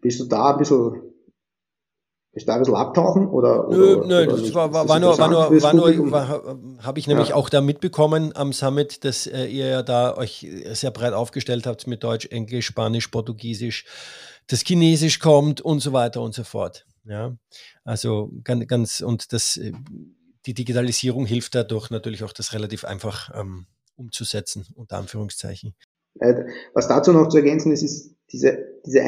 [0.00, 1.02] Bist du da ein bisschen
[2.36, 3.66] ist da ein bisschen abtauchen oder?
[3.70, 7.06] Nö, oder, nö, oder das war, war, war nur, war nur, war nur, habe ich
[7.06, 7.34] nämlich ja.
[7.34, 11.86] auch da mitbekommen am Summit, dass äh, ihr ja da euch sehr breit aufgestellt habt
[11.86, 13.86] mit Deutsch, Englisch, Spanisch, Portugiesisch,
[14.48, 16.86] das Chinesisch kommt und so weiter und so fort.
[17.04, 17.34] Ja,
[17.84, 19.72] also ganz, ganz und das, äh,
[20.44, 25.74] die Digitalisierung hilft dadurch natürlich auch, das relativ einfach ähm, umzusetzen, unter Anführungszeichen.
[26.20, 26.44] Äh,
[26.74, 29.02] was dazu noch zu ergänzen ist, ist diese, diese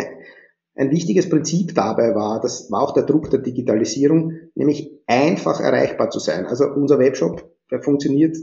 [0.78, 6.08] ein wichtiges Prinzip dabei war, das war auch der Druck der Digitalisierung, nämlich einfach erreichbar
[6.10, 6.46] zu sein.
[6.46, 8.36] Also unser Webshop, der funktioniert,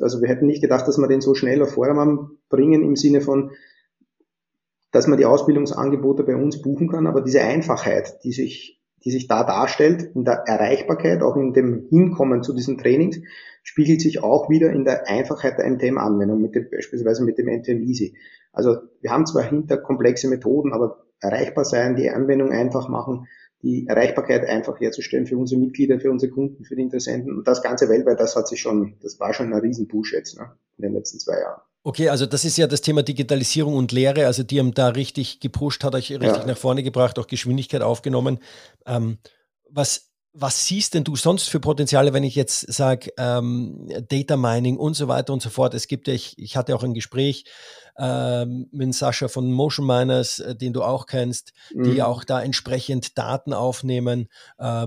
[0.00, 3.20] also wir hätten nicht gedacht, dass wir den so schnell auf Vordermann bringen im Sinne
[3.20, 3.50] von,
[4.90, 9.28] dass man die Ausbildungsangebote bei uns buchen kann, aber diese Einfachheit, die sich, die sich
[9.28, 13.20] da darstellt, in der Erreichbarkeit, auch in dem Hinkommen zu diesen Trainings,
[13.62, 17.82] spiegelt sich auch wieder in der Einfachheit der MTM-Anwendung, mit dem, beispielsweise mit dem MTM
[17.82, 18.16] Easy.
[18.50, 23.26] Also wir haben zwar hinter komplexe Methoden, aber erreichbar sein, die Anwendung einfach machen,
[23.62, 27.62] die Erreichbarkeit einfach herzustellen für unsere Mitglieder, für unsere Kunden, für die Interessenten und das
[27.62, 30.94] Ganze weltweit, das hat sich schon, das war schon ein Riesenpush jetzt ne, in den
[30.94, 31.60] letzten zwei Jahren.
[31.84, 35.40] Okay, also das ist ja das Thema Digitalisierung und Lehre, also die haben da richtig
[35.40, 36.46] gepusht, hat euch richtig ja.
[36.46, 38.38] nach vorne gebracht, auch Geschwindigkeit aufgenommen.
[38.86, 39.18] Ähm,
[39.68, 44.78] was was siehst denn du sonst für Potenziale, wenn ich jetzt sage, ähm, Data Mining
[44.78, 45.74] und so weiter und so fort?
[45.74, 47.44] Es gibt ja, ich, ich hatte auch ein Gespräch
[47.98, 51.84] ähm, mit Sascha von Motion Miners, äh, den du auch kennst, mhm.
[51.84, 54.28] die auch da entsprechend Daten aufnehmen.
[54.58, 54.86] Äh,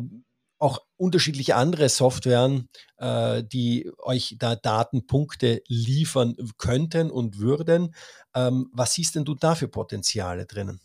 [0.58, 7.94] auch unterschiedliche andere Softwaren, äh, die euch da Datenpunkte liefern könnten und würden.
[8.34, 10.80] Ähm, was siehst denn du da für Potenziale drinnen?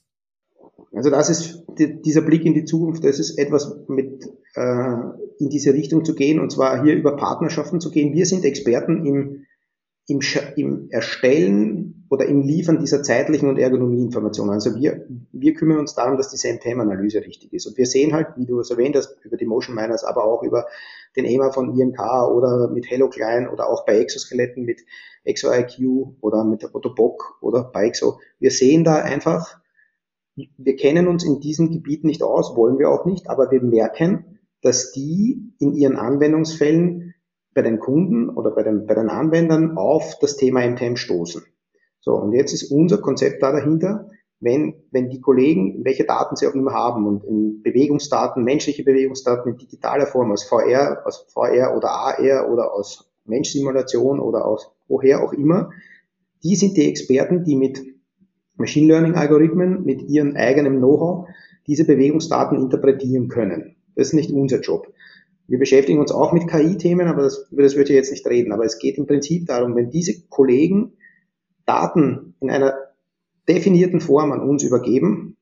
[0.92, 4.94] Also das ist die, dieser Blick in die Zukunft, das ist etwas mit äh,
[5.38, 8.14] in diese Richtung zu gehen und zwar hier über Partnerschaften zu gehen.
[8.14, 9.46] Wir sind Experten im,
[10.06, 10.20] im,
[10.56, 14.52] im Erstellen oder im Liefern dieser zeitlichen und Ergonomieinformationen.
[14.52, 17.66] Also wir, wir kümmern uns darum, dass die Same-Time-Analyse richtig ist.
[17.66, 20.42] Und wir sehen halt, wie du es erwähnt hast, über die Motion Miners, aber auch
[20.42, 20.66] über
[21.16, 22.00] den EMA von IMK
[22.32, 24.80] oder mit Hello Klein oder auch bei Exoskeletten mit
[25.24, 28.18] ExoIQ oder mit der Ottobock oder bei Exo.
[28.40, 29.59] Wir sehen da einfach,
[30.36, 34.38] wir kennen uns in diesem Gebiet nicht aus, wollen wir auch nicht, aber wir merken,
[34.62, 37.14] dass die in ihren Anwendungsfällen
[37.54, 41.42] bei den Kunden oder bei den, bei den Anwendern auf das Thema MTM stoßen.
[42.00, 46.46] So, und jetzt ist unser Konzept da dahinter, wenn, wenn die Kollegen, welche Daten sie
[46.46, 51.76] auch immer haben und in Bewegungsdaten, menschliche Bewegungsdaten in digitaler Form aus VR, aus VR
[51.76, 55.70] oder AR oder aus Menschsimulation oder aus woher auch immer,
[56.42, 57.82] die sind die Experten, die mit
[58.60, 61.28] Machine Learning Algorithmen mit ihrem eigenen Know-how
[61.66, 63.76] diese Bewegungsdaten interpretieren können.
[63.96, 64.92] Das ist nicht unser Job.
[65.48, 68.52] Wir beschäftigen uns auch mit KI-Themen, aber das, über das würde ich jetzt nicht reden.
[68.52, 70.92] Aber es geht im Prinzip darum, wenn diese Kollegen
[71.66, 72.74] Daten in einer
[73.48, 75.36] definierten Form an uns übergeben,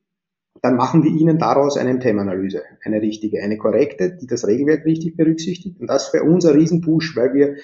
[0.62, 5.16] dann machen wir ihnen daraus eine MTM-Analyse, eine richtige, eine korrekte, die das Regelwerk richtig
[5.16, 5.78] berücksichtigt.
[5.80, 7.56] Und das wäre unser Riesenpush, weil wir,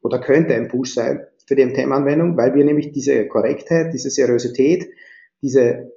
[0.00, 4.88] oder könnte ein Push sein, für die MTM-Anwendung, weil wir nämlich diese Korrektheit, diese Seriosität,
[5.42, 5.92] diese,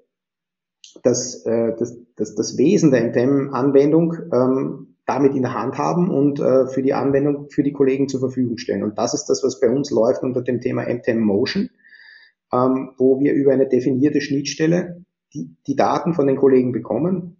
[1.03, 6.39] das, äh, das, das, das Wesen der MTM-Anwendung ähm, damit in der Hand haben und
[6.39, 8.83] äh, für die Anwendung für die Kollegen zur Verfügung stellen.
[8.83, 11.71] Und das ist das, was bei uns läuft unter dem Thema MTM Motion,
[12.53, 17.37] ähm, wo wir über eine definierte Schnittstelle die, die Daten von den Kollegen bekommen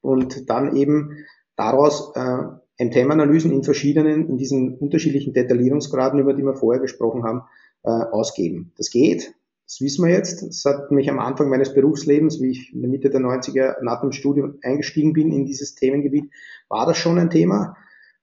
[0.00, 1.24] und dann eben
[1.56, 2.38] daraus äh,
[2.78, 7.42] MTM-Analysen in verschiedenen, in diesen unterschiedlichen Detaillierungsgraden, über die wir vorher gesprochen haben,
[7.82, 8.72] äh, ausgeben.
[8.76, 9.34] Das geht,
[9.68, 10.42] das wissen wir jetzt.
[10.42, 14.00] Das hat mich am Anfang meines Berufslebens, wie ich in der Mitte der 90er nach
[14.00, 16.30] dem Studium eingestiegen bin in dieses Themengebiet,
[16.68, 17.76] war das schon ein Thema.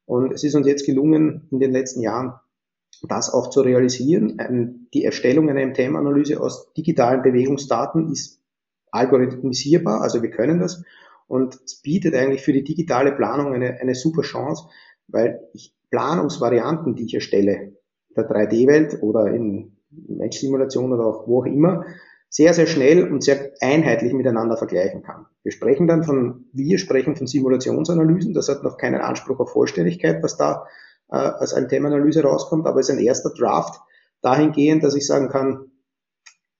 [0.05, 2.33] Und es ist uns jetzt gelungen, in den letzten Jahren
[3.07, 4.87] das auch zu realisieren.
[4.93, 8.41] Die Erstellung einer MTM-Analyse aus digitalen Bewegungsdaten ist
[8.91, 10.83] algorithmisierbar, also wir können das.
[11.27, 14.67] Und es bietet eigentlich für die digitale Planung eine, eine super Chance,
[15.07, 17.73] weil ich Planungsvarianten, die ich erstelle,
[18.15, 21.85] der 3D-Welt oder in Match-Simulation oder auch wo auch immer,
[22.29, 25.25] sehr, sehr schnell und sehr einheitlich miteinander vergleichen kann.
[25.43, 30.21] Wir sprechen dann von, wir sprechen von Simulationsanalysen, das hat noch keinen Anspruch auf Vollständigkeit,
[30.21, 30.65] was da
[31.09, 33.79] äh, als eine Themenanalyse rauskommt, aber es ist ein erster Draft
[34.21, 35.71] dahingehend, dass ich sagen kann,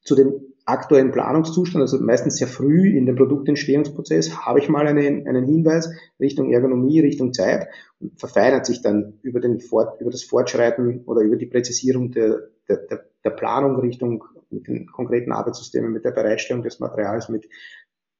[0.01, 5.27] zu den aktuellen Planungszustand, also meistens sehr früh in dem Produktentstehungsprozess, habe ich mal einen,
[5.27, 7.67] einen Hinweis Richtung Ergonomie, Richtung Zeit
[7.99, 12.49] und verfeinert sich dann über, den Fort, über das Fortschreiten oder über die Präzisierung der,
[12.67, 17.47] der, der, der Planung Richtung mit den konkreten Arbeitssystemen, mit der Bereitstellung des Materials, mit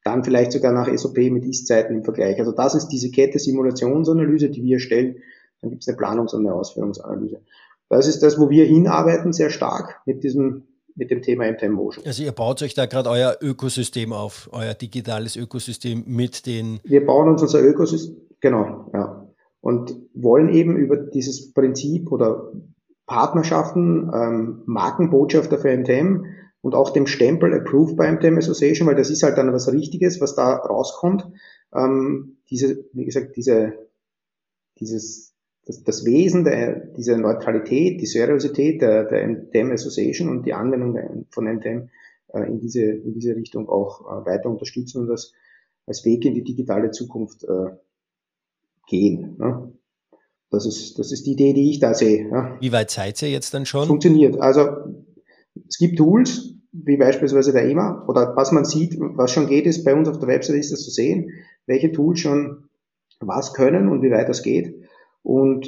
[0.03, 2.38] dann vielleicht sogar nach SOP mit Ist-Zeiten im Vergleich.
[2.38, 5.17] Also das ist diese Kette Simulationsanalyse, die wir stellen.
[5.62, 7.41] Dann gibt es eine Planungs- und eine Ausführungsanalyse.
[7.89, 12.05] Das ist das, wo wir hinarbeiten, sehr stark mit diesem mit dem Thema MTM Motion.
[12.05, 16.79] Also ihr baut euch da gerade euer Ökosystem auf, euer digitales Ökosystem mit den.
[16.84, 19.27] Wir bauen uns unser Ökosystem, genau, ja.
[19.62, 22.51] Und wollen eben über dieses Prinzip oder
[23.08, 26.25] Partnerschaften, ähm, Markenbotschafter für MTM
[26.62, 30.21] und auch dem Stempel Approved by MTM Association, weil das ist halt dann was Richtiges,
[30.21, 31.27] was da rauskommt.
[31.73, 33.73] Ähm, diese, wie gesagt, diese,
[34.79, 35.34] dieses
[35.65, 40.93] das, das Wesen der, dieser Neutralität, die Seriosität der, der MDM Association und die Anwendung
[40.93, 41.89] der, von MDM
[42.34, 45.34] äh, in, diese, in diese Richtung auch äh, weiter unterstützen und das
[45.88, 47.71] als Weg in die digitale Zukunft äh,
[48.88, 49.36] gehen.
[49.38, 49.71] Ne?
[50.51, 52.30] Das ist, das ist die Idee, die ich da sehe.
[52.30, 52.58] Ja.
[52.60, 53.88] Wie weit seid ihr jetzt dann schon?
[53.88, 54.39] Funktioniert.
[54.39, 54.67] Also
[55.67, 59.84] es gibt Tools, wie beispielsweise der EMA, oder was man sieht, was schon geht, ist
[59.84, 61.32] bei uns auf der Website ist das zu sehen,
[61.65, 62.69] welche Tools schon
[63.19, 64.75] was können und wie weit das geht.
[65.25, 65.67] Und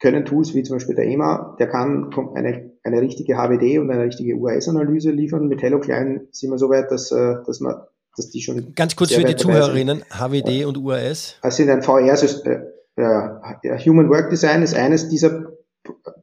[0.00, 4.02] können Tools wie zum Beispiel der EMA, der kann eine, eine richtige HWD und eine
[4.02, 5.46] richtige UAS-Analyse liefern.
[5.46, 7.76] Mit Hello Klein sind wir so weit, dass, äh, dass man
[8.16, 8.74] dass die schon.
[8.74, 11.36] Ganz kurz für die Zuhörerinnen, HWD und UAS?
[11.40, 12.64] Das sind ein VR-System.
[12.96, 15.52] Äh, Human Work Design ist eines dieser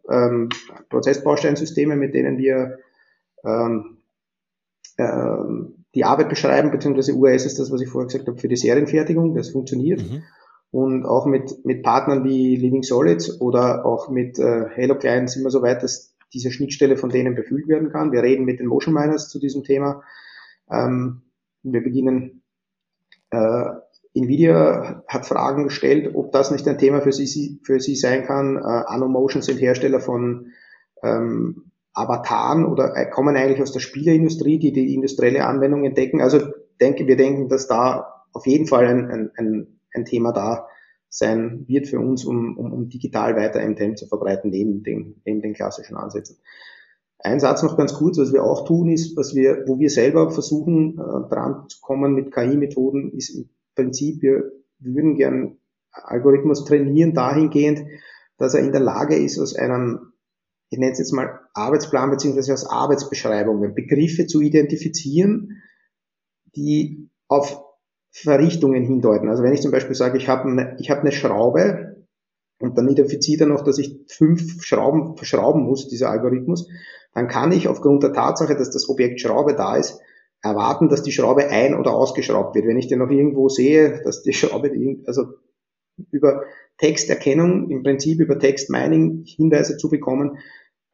[0.10, 0.50] ähm,
[0.90, 2.78] Prozessbausteinsysteme, mit denen wir
[3.44, 3.98] ähm,
[4.98, 8.58] ähm, die Arbeit beschreiben, beziehungsweise UAS ist das, was ich vorher gesagt habe, für die
[8.58, 10.02] Serienfertigung, das funktioniert.
[10.02, 10.24] Mhm.
[10.72, 15.44] Und auch mit, mit Partnern wie Living Solids oder auch mit äh, Halo Client sind
[15.44, 18.12] wir so weit, dass diese Schnittstelle von denen befüllt werden kann.
[18.12, 20.04] Wir reden mit den Motion Miners zu diesem Thema.
[20.70, 21.22] Ähm,
[21.64, 22.44] wir beginnen,
[23.32, 23.66] äh,
[24.14, 28.58] Nvidia hat Fragen gestellt, ob das nicht ein Thema für sie, für sie sein kann.
[28.58, 30.52] Äh, Anomotion sind Hersteller von
[31.04, 36.22] ähm, Avataren oder äh, kommen eigentlich aus der Spieleindustrie, die die industrielle Anwendung entdecken.
[36.22, 36.40] Also
[36.80, 40.68] denke, wir denken, dass da auf jeden Fall ein, ein, ein, ein Thema da
[41.10, 45.42] sein wird für uns, um, um, um digital weiter MTM zu verbreiten, neben den, neben
[45.42, 46.38] den klassischen Ansätzen.
[47.18, 50.32] Ein Satz noch ganz kurz, was wir auch tun, ist, was wir, wo wir selber
[50.32, 55.58] versuchen, äh, dran zu kommen mit KI-Methoden, ist im Prinzip, wir, würden gern
[55.92, 57.84] Algorithmus trainieren dahingehend,
[58.38, 60.14] dass er in der Lage ist, aus einem,
[60.70, 65.62] ich nenne es jetzt mal Arbeitsplan beziehungsweise aus Arbeitsbeschreibungen Begriffe zu identifizieren,
[66.56, 67.62] die auf
[68.12, 69.30] Verrichtungen hindeuten.
[69.30, 72.06] Also wenn ich zum Beispiel sage, ich habe eine, ich habe eine Schraube
[72.60, 76.68] und dann identifiziert er noch, dass ich fünf Schrauben verschrauben muss, dieser Algorithmus,
[77.14, 80.00] dann kann ich aufgrund der Tatsache, dass das Objekt Schraube da ist,
[80.42, 82.66] erwarten, dass die Schraube ein- oder ausgeschraubt wird.
[82.66, 84.72] Wenn ich den noch irgendwo sehe, dass die Schraube,
[85.06, 85.34] also
[86.12, 86.44] über
[86.78, 90.38] Texterkennung, im Prinzip über Textmining Hinweise zu bekommen,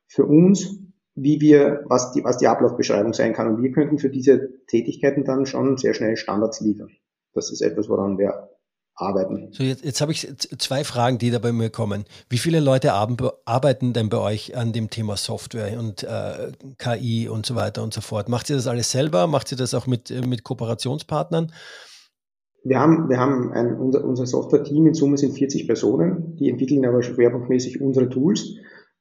[0.07, 0.79] für uns,
[1.15, 3.47] wie wir, was die, was die Ablaufbeschreibung sein kann.
[3.47, 6.89] Und wir könnten für diese Tätigkeiten dann schon sehr schnell Standards liefern.
[7.35, 8.49] Das ist etwas, woran wir
[8.95, 9.49] arbeiten.
[9.51, 12.05] So, jetzt, jetzt habe ich zwei Fragen, die da bei mir kommen.
[12.29, 17.45] Wie viele Leute arbeiten denn bei euch an dem Thema Software und äh, KI und
[17.45, 18.29] so weiter und so fort?
[18.29, 19.27] Macht ihr das alles selber?
[19.27, 21.51] Macht ihr das auch mit, äh, mit Kooperationspartnern?
[22.63, 26.85] Wir haben, wir haben ein, unser, unser Software-Team in Summe sind 40 Personen, die entwickeln
[26.85, 28.55] aber schwerpunktmäßig unsere Tools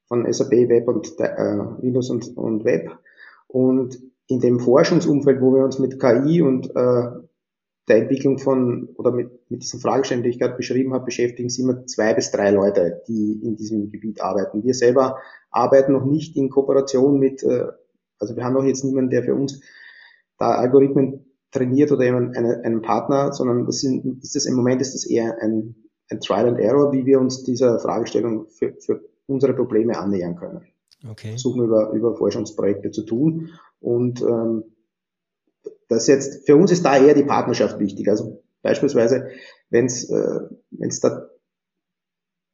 [0.06, 2.90] von SAP Web und äh, Windows und, und Web.
[3.46, 7.06] Und in dem Forschungsumfeld, wo wir uns mit KI und äh,
[7.88, 11.62] der Entwicklung von oder mit, mit diesen Fragestellungen, die ich gerade beschrieben habe, beschäftigen sich
[11.62, 14.64] immer zwei bis drei Leute, die in diesem Gebiet arbeiten.
[14.64, 15.18] Wir selber
[15.50, 17.66] arbeiten noch nicht in Kooperation mit, äh,
[18.18, 19.60] also wir haben noch jetzt niemanden, der für uns
[20.38, 24.80] da Algorithmen trainiert oder jemand, einen, einen Partner, sondern das sind, ist das im Moment
[24.80, 25.76] ist das eher ein,
[26.10, 30.62] ein Trial and Error, wie wir uns dieser Fragestellung für, für unsere Probleme annähern können.
[31.08, 31.30] Okay.
[31.30, 34.64] Versuchen über, über Forschungsprojekte zu tun und ähm,
[35.88, 38.09] das jetzt, für uns ist da eher die Partnerschaft wichtig.
[38.09, 39.29] Also beispielsweise,
[39.70, 41.29] wenn es äh, wenn's da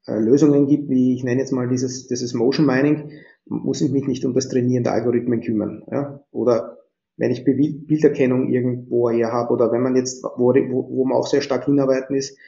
[0.06, 3.12] äh, Lösungen gibt, wie ich nenne jetzt mal dieses, dieses Motion Mining,
[3.46, 5.84] muss ich mich nicht um das Trainieren der Algorithmen kümmern.
[5.90, 6.24] Ja?
[6.30, 6.78] Oder
[7.16, 11.26] wenn ich Bilderkennung irgendwo her habe oder wenn man jetzt, wo, wo, wo man auch
[11.26, 12.38] sehr stark hinarbeiten ist,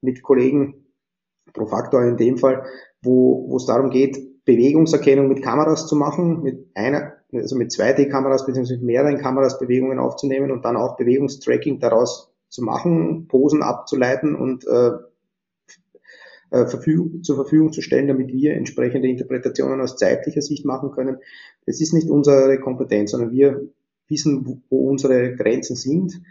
[0.00, 0.86] mit Kollegen,
[1.52, 2.64] Profaktor in dem Fall,
[3.02, 8.76] wo es darum geht, Bewegungserkennung mit Kameras zu machen, mit einer, also mit 2D-Kameras bzw.
[8.76, 14.66] mit mehreren Kameras Bewegungen aufzunehmen und dann auch Bewegungstracking daraus zu machen, Posen abzuleiten und
[14.66, 14.92] äh,
[16.50, 21.18] äh, Verfügung, zur Verfügung zu stellen, damit wir entsprechende Interpretationen aus zeitlicher Sicht machen können.
[21.66, 23.68] Das ist nicht unsere Kompetenz, sondern wir
[24.08, 26.22] wissen, wo unsere Grenzen sind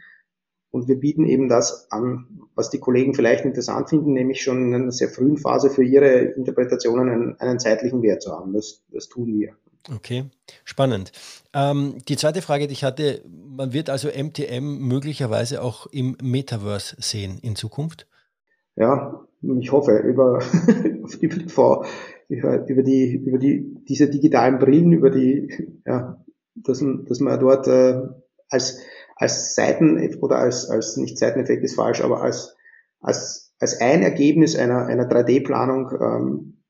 [0.71, 4.73] und wir bieten eben das an, was die Kollegen vielleicht interessant finden, nämlich schon in
[4.73, 8.53] einer sehr frühen Phase für ihre Interpretationen einen, einen zeitlichen Wert zu haben.
[8.53, 9.55] Das, das tun wir.
[9.95, 10.25] Okay,
[10.65, 11.11] spannend.
[11.53, 16.97] Ähm, die zweite Frage, die ich hatte, man wird also MTM möglicherweise auch im Metaverse
[16.99, 18.07] sehen in Zukunft?
[18.75, 20.39] Ja, ich hoffe, über,
[21.21, 21.85] über,
[22.27, 26.21] die, über, die, über die, diese digitalen Brillen, über die, ja,
[26.55, 28.01] dass, dass man dort äh,
[28.49, 28.81] als,
[29.19, 32.55] als Seiten oder als, als nicht Seiteneffekt ist falsch, aber als,
[33.01, 36.63] als, als ein Ergebnis einer, einer 3D-Planung ähm,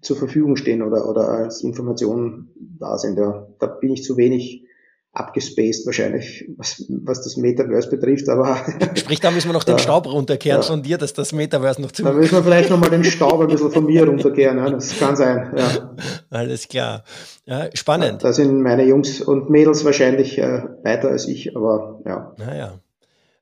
[0.00, 3.18] zur Verfügung stehen oder, oder als Informationen da sind.
[3.18, 3.48] Ja.
[3.58, 4.66] Da bin ich zu wenig
[5.12, 8.56] abgespaced wahrscheinlich, was, was das Metaverse betrifft, aber.
[8.94, 10.66] Sprich, da müssen wir noch den Staub runterkehren ja.
[10.66, 12.02] von dir, dass das Metaverse noch zu.
[12.02, 15.14] Da müssen wir vielleicht nochmal den Staub ein bisschen von mir runterkehren, ja, das kann
[15.14, 15.94] sein, ja.
[16.30, 17.04] Alles klar.
[17.44, 18.24] Ja, spannend.
[18.24, 22.34] Da sind meine Jungs und Mädels wahrscheinlich äh, weiter als ich, aber ja.
[22.38, 22.78] Naja.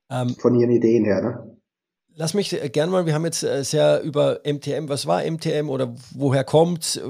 [0.09, 1.50] Ähm, von ihren Ideen her, ne?
[2.15, 5.69] Lass mich äh, gerne mal, wir haben jetzt äh, sehr über MTM, was war MTM
[5.69, 7.01] oder woher kommt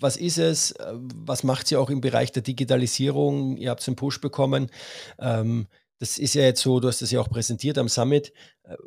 [0.00, 3.56] was ist es, äh, was macht sie auch im Bereich der Digitalisierung?
[3.56, 4.70] Ihr habt einen Push bekommen.
[5.18, 5.66] Ähm,
[5.98, 8.32] das ist ja jetzt so, du hast das ja auch präsentiert am Summit.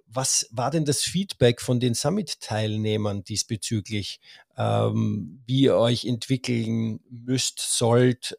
[0.05, 4.19] Was war denn das Feedback von den Summit-Teilnehmern diesbezüglich,
[4.57, 8.37] ähm, wie ihr euch entwickeln müsst, sollt?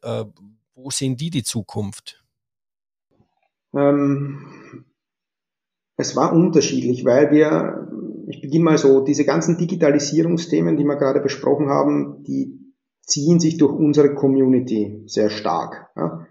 [0.79, 2.23] wo sehen die die Zukunft?
[3.75, 4.85] Ähm,
[5.99, 7.89] es war unterschiedlich, weil wir,
[8.29, 13.59] ich beginne mal so, diese ganzen Digitalisierungsthemen, die wir gerade besprochen haben, die ziehen sich
[13.59, 15.91] durch unsere Community sehr stark.
[15.97, 16.27] Ja?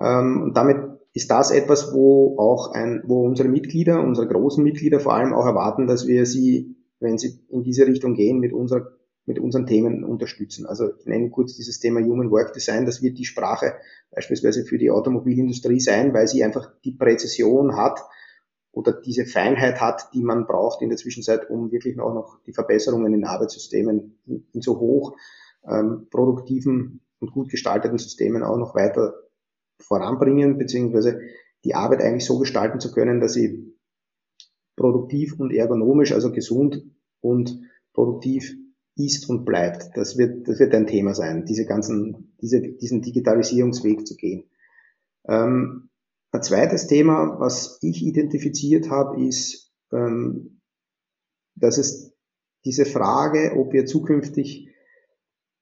[0.00, 0.76] Ähm, und damit
[1.14, 5.46] ist das etwas, wo auch ein, wo unsere Mitglieder, unsere großen Mitglieder vor allem auch
[5.46, 8.86] erwarten, dass wir sie, wenn sie in diese Richtung gehen, mit unserer
[9.24, 10.66] mit unseren Themen unterstützen.
[10.66, 13.74] Also ich nenne kurz dieses Thema Human Work Design, das wird die Sprache
[14.10, 18.00] beispielsweise für die Automobilindustrie sein, weil sie einfach die Präzision hat,
[18.72, 22.54] oder diese Feinheit hat, die man braucht in der Zwischenzeit, um wirklich auch noch die
[22.54, 25.16] Verbesserungen in Arbeitssystemen in, in so hoch
[25.68, 29.14] ähm, produktiven und gut gestalteten Systemen auch noch weiter
[29.78, 31.20] voranbringen, beziehungsweise
[31.64, 33.76] die Arbeit eigentlich so gestalten zu können, dass sie
[34.74, 36.82] produktiv und ergonomisch, also gesund
[37.20, 37.60] und
[37.92, 38.56] produktiv
[38.96, 39.90] ist und bleibt.
[39.94, 44.44] Das wird, das wird ein Thema sein, diese ganzen, diese, diesen Digitalisierungsweg zu gehen.
[45.28, 45.90] Ähm,
[46.32, 50.60] ein zweites Thema, was ich identifiziert habe, ist, ähm,
[51.54, 52.14] dass es
[52.64, 54.70] diese Frage, ob wir zukünftig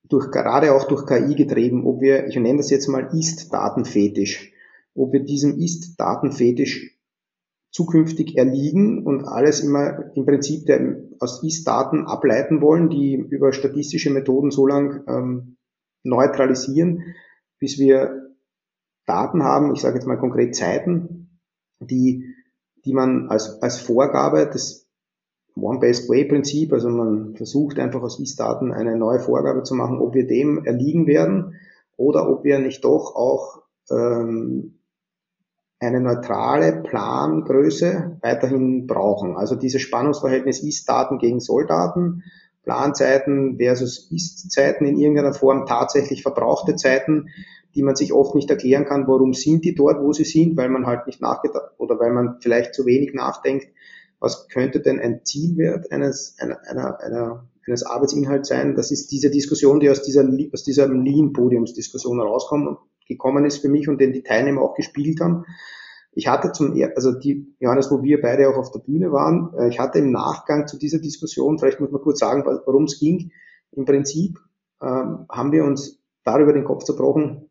[0.04, 4.52] durch, gerade auch durch KI getrieben, ob wir, ich nenne das jetzt mal Ist-Datenfetisch,
[4.94, 6.96] ob wir diesem Ist-Datenfetisch
[7.72, 14.10] zukünftig erliegen und alles immer im Prinzip der, aus Ist-Daten ableiten wollen, die über statistische
[14.10, 15.56] Methoden so lang ähm,
[16.02, 17.14] neutralisieren,
[17.58, 18.29] bis wir
[19.06, 21.40] Daten haben, ich sage jetzt mal konkret Zeiten,
[21.80, 22.34] die,
[22.84, 24.88] die man als, als Vorgabe des
[25.56, 30.64] One-Best-Way-Prinzip, also man versucht einfach aus Ist-Daten eine neue Vorgabe zu machen, ob wir dem
[30.64, 31.54] erliegen werden
[31.96, 34.78] oder ob wir nicht doch auch ähm,
[35.80, 39.36] eine neutrale Plangröße weiterhin brauchen.
[39.36, 42.22] Also dieses Spannungsverhältnis Ist-Daten gegen Soll-Daten,
[42.62, 47.28] Planzeiten versus Ist-Zeiten in irgendeiner Form, tatsächlich verbrauchte Zeiten,
[47.74, 50.68] die man sich oft nicht erklären kann, warum sind die dort, wo sie sind, weil
[50.68, 53.68] man halt nicht nachgedacht oder weil man vielleicht zu wenig nachdenkt,
[54.18, 58.74] was könnte denn ein Zielwert eines, einer, einer, einer, eines Arbeitsinhalts sein.
[58.74, 62.78] Das ist diese Diskussion, die aus dieser, aus dieser Lean-Podiumsdiskussion rauskommt und
[63.08, 65.44] gekommen ist für mich und den die Teilnehmer auch gespielt haben.
[66.12, 69.68] Ich hatte zum, also die, Johannes, wo wir beide auch auf der Bühne waren, äh,
[69.68, 73.30] ich hatte im Nachgang zu dieser Diskussion, vielleicht muss man kurz sagen, worum es ging.
[73.72, 74.38] Im Prinzip
[74.82, 77.49] ähm, haben wir uns darüber den Kopf zerbrochen,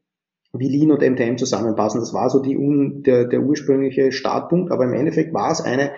[0.54, 2.00] wie Lean und MTM zusammenpassen.
[2.00, 2.58] Das war so die,
[3.04, 5.92] der, der ursprüngliche Startpunkt, aber im Endeffekt war es eine,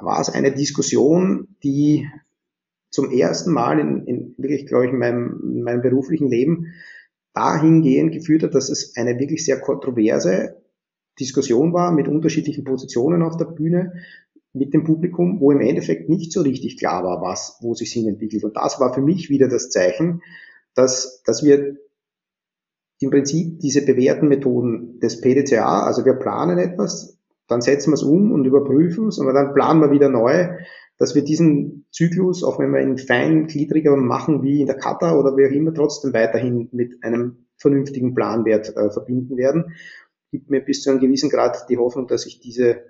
[0.00, 2.08] war es eine Diskussion, die
[2.90, 6.72] zum ersten Mal in, in wirklich, glaube ich, in meinem, in meinem beruflichen Leben
[7.34, 10.56] dahingehend geführt hat, dass es eine wirklich sehr kontroverse
[11.18, 13.92] Diskussion war mit unterschiedlichen Positionen auf der Bühne
[14.52, 18.08] mit dem Publikum, wo im Endeffekt nicht so richtig klar war, was, wo sich Sinn
[18.08, 18.42] entwickelt.
[18.42, 20.22] Und das war für mich wieder das Zeichen,
[20.74, 21.76] dass, dass wir
[23.00, 28.02] im Prinzip diese bewährten Methoden des PDCA, also wir planen etwas, dann setzen wir es
[28.02, 30.48] um und überprüfen es und dann planen wir wieder neu,
[30.98, 35.34] dass wir diesen Zyklus, auch wenn wir ihn feingliedriger machen wie in der Kata oder
[35.36, 39.72] wie auch immer, trotzdem weiterhin mit einem vernünftigen Planwert äh, verbinden werden.
[40.30, 42.84] Gibt mir bis zu einem gewissen Grad die Hoffnung, dass sich diese,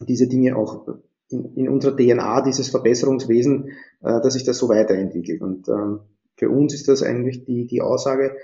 [0.00, 0.88] diese Dinge auch
[1.30, 3.68] in, in unserer DNA, dieses Verbesserungswesen,
[4.00, 5.40] äh, dass sich das so weiterentwickelt.
[5.42, 6.00] Und ähm,
[6.36, 8.36] für uns ist das eigentlich die, die Aussage,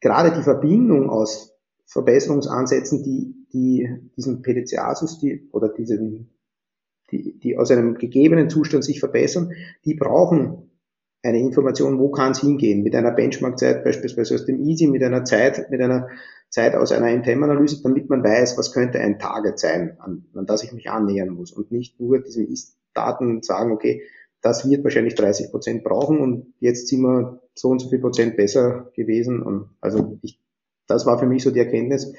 [0.00, 1.56] gerade die Verbindung aus
[1.86, 6.30] Verbesserungsansätzen, die, die diesem PDCA-System oder diesen,
[7.10, 9.52] die, die aus einem gegebenen Zustand sich verbessern,
[9.84, 10.70] die brauchen
[11.22, 15.24] eine Information, wo kann es hingehen, mit einer Benchmark-Zeit beispielsweise aus dem Easy, mit einer
[15.24, 16.08] Zeit, mit einer
[16.48, 20.62] Zeit aus einer MTM-Analyse, damit man weiß, was könnte ein Target sein, an, an das
[20.62, 24.02] ich mich annähern muss und nicht nur diesen Ist-Daten sagen, okay,
[24.42, 28.36] das wird wahrscheinlich 30 Prozent brauchen und jetzt sind wir so und so viel Prozent
[28.36, 29.42] besser gewesen.
[29.42, 30.40] Und also ich,
[30.86, 32.12] das war für mich so die Erkenntnis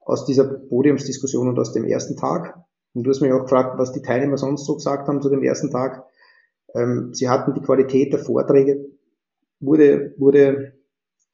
[0.00, 2.62] aus dieser Podiumsdiskussion und aus dem ersten Tag.
[2.92, 5.42] Und du hast mich auch gefragt, was die Teilnehmer sonst so gesagt haben zu dem
[5.42, 6.04] ersten Tag.
[6.74, 8.84] Ähm, sie hatten die Qualität der Vorträge,
[9.60, 10.74] wurde, wurde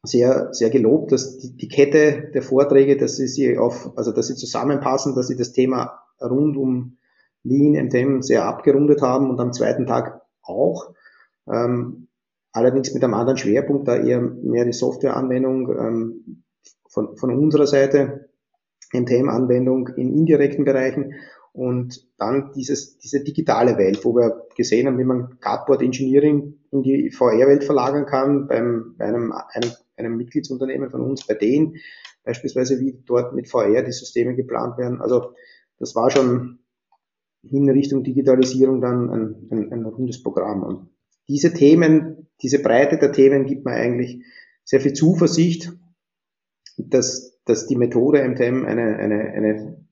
[0.02, 4.28] sehr, sehr gelobt, dass die, die Kette der Vorträge, dass sie sie auf, also dass
[4.28, 6.98] sie zusammenpassen, dass sie das Thema rund um
[7.42, 10.92] Lean, MTM sehr abgerundet haben und am zweiten Tag auch.
[11.50, 12.08] Ähm,
[12.52, 16.44] allerdings mit einem anderen Schwerpunkt, da eher mehr die Softwareanwendung ähm,
[16.88, 18.28] von, von unserer Seite,
[18.92, 21.14] MTM-Anwendung in indirekten Bereichen
[21.52, 26.82] und dann dieses, diese digitale Welt, wo wir gesehen haben, wie man Cardboard Engineering in
[26.82, 31.76] die VR-Welt verlagern kann, beim, bei einem, einem, einem Mitgliedsunternehmen von uns, bei denen
[32.24, 35.00] beispielsweise, wie dort mit VR die Systeme geplant werden.
[35.00, 35.34] Also
[35.78, 36.60] das war schon
[37.42, 40.62] in Richtung Digitalisierung dann ein, ein, ein rundes Programm.
[40.62, 40.90] Und
[41.28, 44.24] diese Themen, diese Breite der Themen gibt mir eigentlich
[44.64, 45.72] sehr viel Zuversicht,
[46.76, 49.86] dass, dass die Methode MTM eine, eine, eine,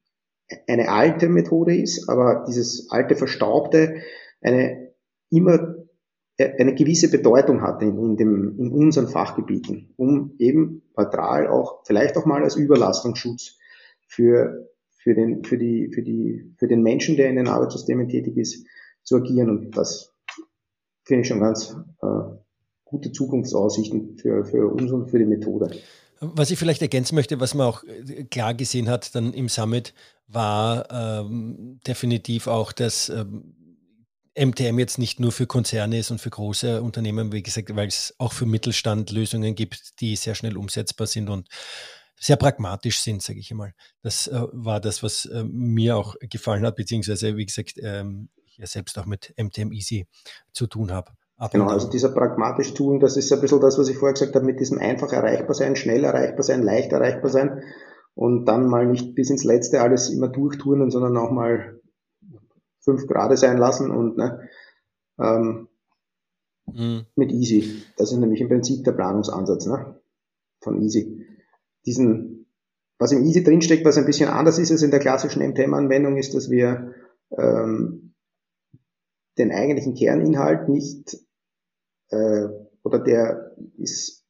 [0.67, 4.03] eine alte Methode ist, aber dieses alte Verstaubte
[4.41, 4.89] eine
[5.31, 5.75] immer
[6.41, 12.17] eine gewisse Bedeutung hat in, in, dem, in unseren Fachgebieten, um eben neutral auch, vielleicht
[12.17, 13.59] auch mal als Überlastungsschutz
[14.07, 18.37] für, für, den, für, die, für, die, für den Menschen, der in den Arbeitssystemen tätig
[18.37, 18.67] ist,
[19.03, 19.51] zu agieren.
[19.51, 20.15] Und das
[21.05, 22.07] finde ich schon ganz äh,
[22.85, 25.71] gute Zukunftsaussichten für, für uns und für die Methode.
[26.21, 29.95] Was ich vielleicht ergänzen möchte, was man auch äh, klar gesehen hat dann im Summit,
[30.27, 33.55] war ähm, definitiv auch, dass ähm,
[34.39, 38.15] MTM jetzt nicht nur für Konzerne ist und für große Unternehmen, wie gesagt, weil es
[38.19, 41.49] auch für Mittelstand Lösungen gibt, die sehr schnell umsetzbar sind und
[42.21, 43.75] sehr pragmatisch sind, sage ich einmal.
[44.03, 48.59] Das äh, war das, was äh, mir auch gefallen hat, beziehungsweise, wie gesagt, ähm, ich
[48.59, 50.07] ja selbst auch mit MTM Easy
[50.53, 51.13] zu tun habe.
[51.53, 54.45] Genau, also dieser pragmatisch tun, das ist ein bisschen das, was ich vorher gesagt habe,
[54.45, 57.63] mit diesem einfach erreichbar sein, schnell erreichbar sein, leicht erreichbar sein
[58.15, 61.81] und dann mal nicht bis ins Letzte alles immer durchturnen, sondern auch mal
[62.81, 64.49] fünf Grade sein lassen und ne,
[65.21, 65.69] ähm,
[66.67, 67.07] mhm.
[67.15, 67.85] mit Easy.
[67.97, 70.01] Das ist nämlich im Prinzip der Planungsansatz ne,
[70.61, 71.25] von Easy.
[71.89, 72.45] Diesen,
[72.99, 76.35] was im Easy drinsteckt, was ein bisschen anders ist als in der klassischen MTM-Anwendung, ist,
[76.35, 76.93] dass wir
[77.31, 78.13] ähm,
[79.39, 81.17] den eigentlichen Kerninhalt nicht
[82.11, 82.49] äh,
[82.83, 84.27] oder der ist,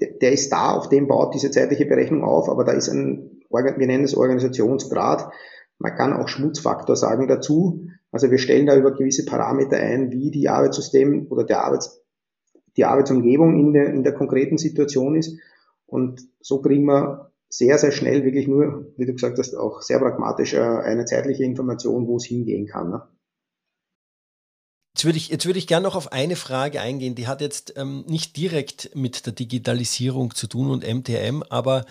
[0.00, 3.86] der, ist da, auf dem baut diese zeitliche Berechnung auf, aber da ist ein, wir
[3.88, 5.32] nennen es Organisationsgrad,
[5.78, 7.88] man kann auch Schmutzfaktor sagen dazu.
[8.12, 12.00] Also wir stellen da über gewisse Parameter ein, wie die Arbeitssystem oder der Arbeits,
[12.76, 15.36] die Arbeitsumgebung in der, in der konkreten Situation ist.
[15.88, 19.98] Und so kriegen wir sehr, sehr schnell wirklich nur, wie du gesagt hast, auch sehr
[19.98, 22.90] pragmatisch äh, eine zeitliche Information, wo es hingehen kann.
[22.90, 23.02] Ne?
[24.94, 27.74] Jetzt würde ich, jetzt würde ich gerne noch auf eine Frage eingehen, die hat jetzt
[27.76, 31.86] ähm, nicht direkt mit der Digitalisierung zu tun und MTM, aber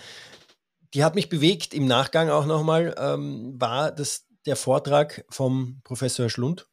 [0.94, 6.30] die hat mich bewegt im Nachgang auch nochmal, ähm, war das der Vortrag vom Professor
[6.30, 6.68] Schlund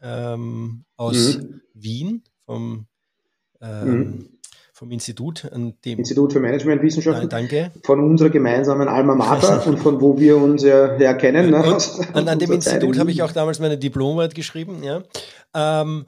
[0.00, 1.60] ähm, aus mhm.
[1.74, 2.86] Wien, vom,
[3.60, 4.38] ähm, mhm.
[4.82, 5.48] Vom Institut.
[5.52, 7.28] An dem Institut für Managementwissenschaften.
[7.28, 7.70] Danke.
[7.84, 11.50] Von unserer gemeinsamen Alma Mater und von wo wir uns ja, ja kennen.
[11.50, 11.78] Ne?
[12.14, 14.82] an, an dem Institut habe ich auch damals meine Diplomarbeit geschrieben.
[14.82, 15.04] Ja.
[15.54, 16.06] Ähm,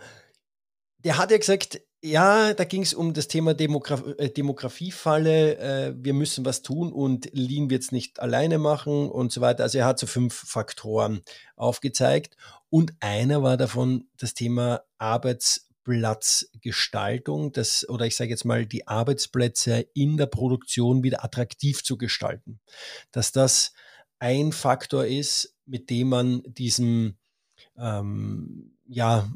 [1.05, 5.59] der hat ja gesagt, ja, da ging es um das Thema Demograf äh, Demografiefalle.
[5.59, 9.63] Äh, wir müssen was tun und Lean wird es nicht alleine machen und so weiter.
[9.63, 11.23] Also er hat so fünf Faktoren
[11.55, 12.37] aufgezeigt
[12.71, 14.83] und einer war davon das Thema
[15.85, 21.97] Arbeitsplatzgestaltung, das oder ich sage jetzt mal die Arbeitsplätze in der Produktion wieder attraktiv zu
[21.97, 22.61] gestalten.
[23.13, 23.73] Dass das
[24.19, 27.17] ein Faktor ist, mit dem man diesem
[27.77, 29.29] ähm, ja,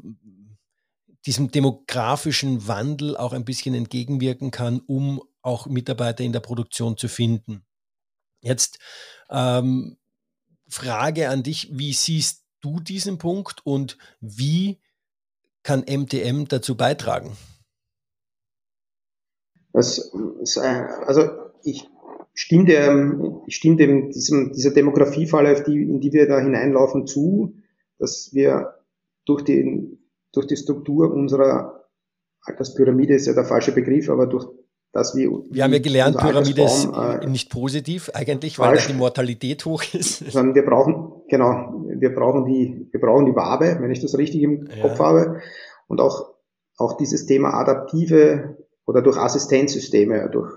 [1.25, 7.07] diesem demografischen Wandel auch ein bisschen entgegenwirken kann, um auch Mitarbeiter in der Produktion zu
[7.07, 7.65] finden.
[8.41, 8.79] Jetzt
[9.29, 9.97] ähm,
[10.69, 14.79] Frage an dich, wie siehst du diesen Punkt und wie
[15.69, 17.37] kann MTM dazu beitragen?
[19.71, 20.11] Das,
[21.05, 21.29] also
[21.63, 21.87] ich
[22.33, 27.53] stimme, dem, ich stimme dem, diesem, dieser Demografiefalle, die, in die wir da hineinlaufen, zu,
[27.99, 28.79] dass wir
[29.25, 29.99] durch, den,
[30.33, 31.85] durch die Struktur unserer
[32.41, 34.47] Alterspyramide ist ja der falsche Begriff, aber durch
[34.91, 35.29] das wir.
[35.51, 39.83] Wir haben ja gelernt, Pyramide ist äh, nicht positiv eigentlich, weil da die Mortalität hoch
[39.93, 40.31] ist.
[40.31, 44.41] Sondern wir brauchen, genau, wir brauchen die, wir brauchen die Wabe, wenn ich das richtig
[44.41, 44.81] im ja.
[44.81, 45.41] Kopf habe.
[45.87, 46.35] Und auch,
[46.77, 50.51] auch dieses Thema adaptive oder durch Assistenzsysteme, durch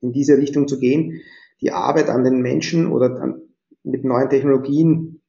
[0.00, 1.20] in diese Richtung zu gehen,
[1.60, 3.42] die Arbeit an den Menschen oder an,
[3.84, 5.22] mit neuen Technologien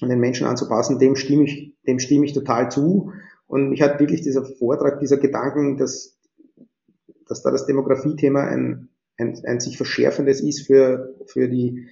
[0.00, 3.12] an den Menschen anzupassen, dem stimme ich, dem stimme ich total zu.
[3.46, 6.18] Und mich hat wirklich dieser Vortrag, dieser Gedanken, dass,
[7.26, 8.88] dass da das Demografiethema ein,
[9.18, 11.88] ein, ein sich verschärfendes ist für, für die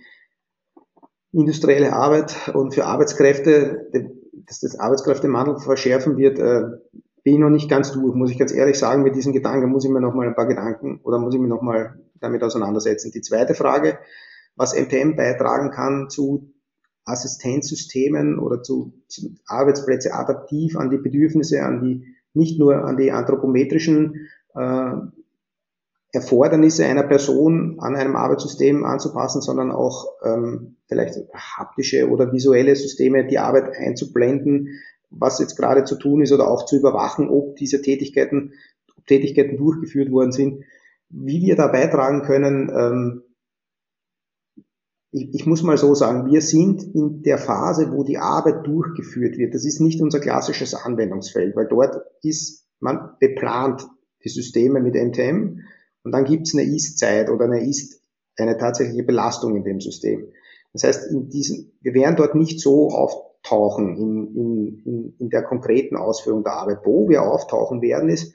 [1.32, 3.90] industrielle Arbeit und für Arbeitskräfte,
[4.46, 6.62] dass das Arbeitskräftemangel verschärfen wird, äh,
[7.22, 9.02] bin ich noch nicht ganz durch, muss ich ganz ehrlich sagen.
[9.02, 11.50] Mit diesen Gedanken muss ich mir noch mal ein paar Gedanken oder muss ich mich
[11.50, 13.12] noch mal damit auseinandersetzen.
[13.12, 13.98] Die zweite Frage,
[14.56, 16.52] was MTM beitragen kann zu
[17.04, 23.12] Assistenzsystemen oder zu, zu Arbeitsplätze adaptiv an die Bedürfnisse, an die nicht nur an die
[23.12, 24.92] anthropometrischen äh,
[26.12, 33.26] Erfordernisse einer Person an einem Arbeitssystem anzupassen, sondern auch ähm, vielleicht haptische oder visuelle Systeme,
[33.26, 34.80] die Arbeit einzublenden,
[35.10, 38.54] was jetzt gerade zu tun ist oder auch zu überwachen, ob diese Tätigkeiten,
[38.96, 40.64] ob Tätigkeiten durchgeführt worden sind,
[41.10, 42.70] wie wir da beitragen können.
[42.74, 43.22] Ähm,
[45.10, 49.36] ich, ich muss mal so sagen, wir sind in der Phase, wo die Arbeit durchgeführt
[49.36, 49.54] wird.
[49.54, 53.86] Das ist nicht unser klassisches Anwendungsfeld, weil dort ist man beplant
[54.24, 55.60] die Systeme mit MTM
[56.08, 58.02] und dann gibt es eine Ist-Zeit oder eine Ist,
[58.38, 60.32] eine tatsächliche Belastung in dem System.
[60.72, 65.42] Das heißt, in diesen, wir werden dort nicht so auftauchen in, in, in, in der
[65.42, 66.78] konkreten Ausführung der Arbeit.
[66.84, 68.32] Wo wir auftauchen werden, ist,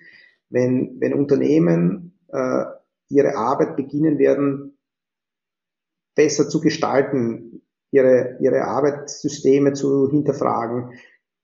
[0.50, 2.66] wenn, wenn Unternehmen äh,
[3.10, 4.78] ihre Arbeit beginnen werden,
[6.14, 10.92] besser zu gestalten, ihre, ihre Arbeitssysteme zu hinterfragen,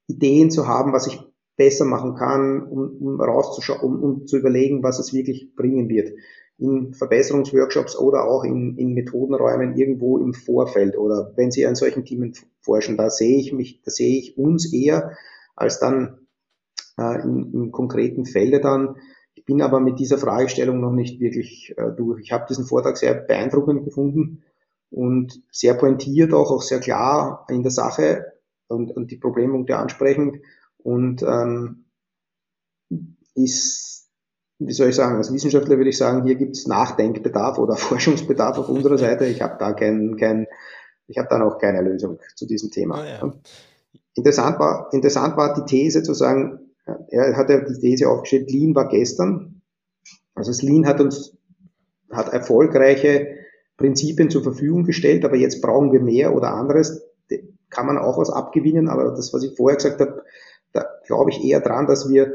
[0.05, 1.19] Ideen zu haben, was ich
[1.59, 6.13] besser machen kann, um, um rauszuschauen, um, um zu überlegen, was es wirklich bringen wird.
[6.57, 12.05] In Verbesserungsworkshops oder auch in, in Methodenräumen irgendwo im Vorfeld oder wenn Sie an solchen
[12.05, 15.17] Themen forschen, da sehe ich mich, da sehe ich uns eher
[15.57, 16.19] als dann
[16.97, 18.95] äh, in, im konkreten Felde dann.
[19.35, 22.21] Ich bin aber mit dieser Fragestellung noch nicht wirklich äh, durch.
[22.21, 24.43] Ich habe diesen Vortrag sehr beeindruckend gefunden
[24.91, 28.31] und sehr pointiert auch, auch sehr klar in der Sache
[28.69, 30.37] und, und die Problempunkte ansprechend
[30.83, 31.85] und ähm,
[33.35, 34.09] ist,
[34.59, 38.57] wie soll ich sagen, als Wissenschaftler würde ich sagen, hier gibt es Nachdenkbedarf oder Forschungsbedarf
[38.57, 39.25] auf unserer Seite.
[39.25, 40.47] Ich habe da kein, kein
[41.07, 43.01] ich habe da noch keine Lösung zu diesem Thema.
[43.01, 43.33] Oh ja.
[44.13, 46.59] Interessant war, interessant war die These zu sagen,
[47.09, 49.61] er hat ja die These aufgestellt, Lean war gestern.
[50.35, 51.37] Also das Lean hat uns,
[52.11, 53.27] hat erfolgreiche
[53.77, 57.01] Prinzipien zur Verfügung gestellt, aber jetzt brauchen wir mehr oder anderes.
[57.69, 60.23] Kann man auch was abgewinnen, aber das, was ich vorher gesagt habe,
[60.73, 62.33] da glaube ich eher dran, dass wir,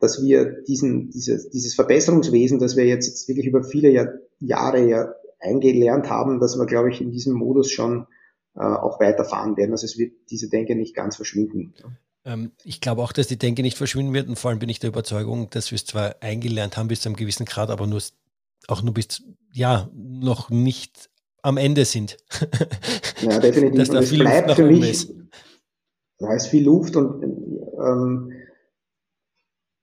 [0.00, 4.08] dass wir diesen, dieses, dieses Verbesserungswesen, das wir jetzt, jetzt wirklich über viele Jahr,
[4.40, 8.06] Jahre ja eingelernt haben, dass wir, glaube ich, in diesem Modus schon
[8.54, 9.72] äh, auch weiterfahren werden.
[9.72, 11.74] Also es wird diese Denke nicht ganz verschwinden.
[12.24, 14.78] Ähm, ich glaube auch, dass die Denke nicht verschwinden wird und vor allem bin ich
[14.78, 18.00] der Überzeugung, dass wir es zwar eingelernt haben bis zu einem gewissen Grad, aber nur
[18.68, 21.10] auch nur bis, ja, noch nicht
[21.42, 22.16] am Ende sind.
[23.20, 23.78] Ja, definitiv.
[23.78, 25.12] dass da viel Luft nach oben ist.
[26.18, 27.20] Da ist viel Luft und
[27.82, 28.32] ähm,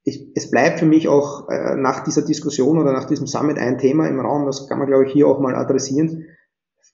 [0.03, 3.77] ich, es bleibt für mich auch äh, nach dieser Diskussion oder nach diesem Summit ein
[3.77, 6.25] Thema im Raum, das kann man, glaube ich, hier auch mal adressieren.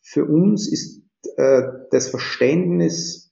[0.02, 1.02] Für uns ist
[1.38, 3.32] äh, das Verständnis,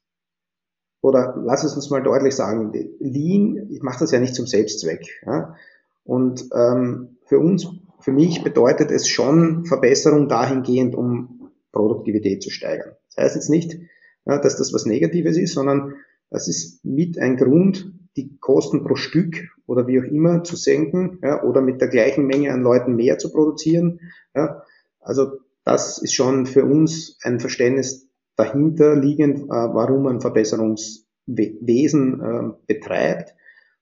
[1.01, 5.05] oder lass es uns mal deutlich sagen, Lean, ich mache das ja nicht zum Selbstzweck.
[5.25, 5.55] Ja?
[6.03, 7.67] Und ähm, für uns,
[7.99, 12.95] für mich bedeutet es schon Verbesserung dahingehend, um Produktivität zu steigern.
[13.07, 13.79] Das heißt jetzt nicht,
[14.25, 15.95] ja, dass das was Negatives ist, sondern
[16.33, 21.19] das ist mit ein Grund, die Kosten pro Stück oder wie auch immer zu senken
[21.21, 23.99] ja, oder mit der gleichen Menge an Leuten mehr zu produzieren.
[24.35, 24.63] Ja.
[24.99, 32.49] Also das ist schon für uns ein Verständnis dahinter liegend, äh, warum man Verbesserungswesen äh,
[32.65, 33.35] betreibt.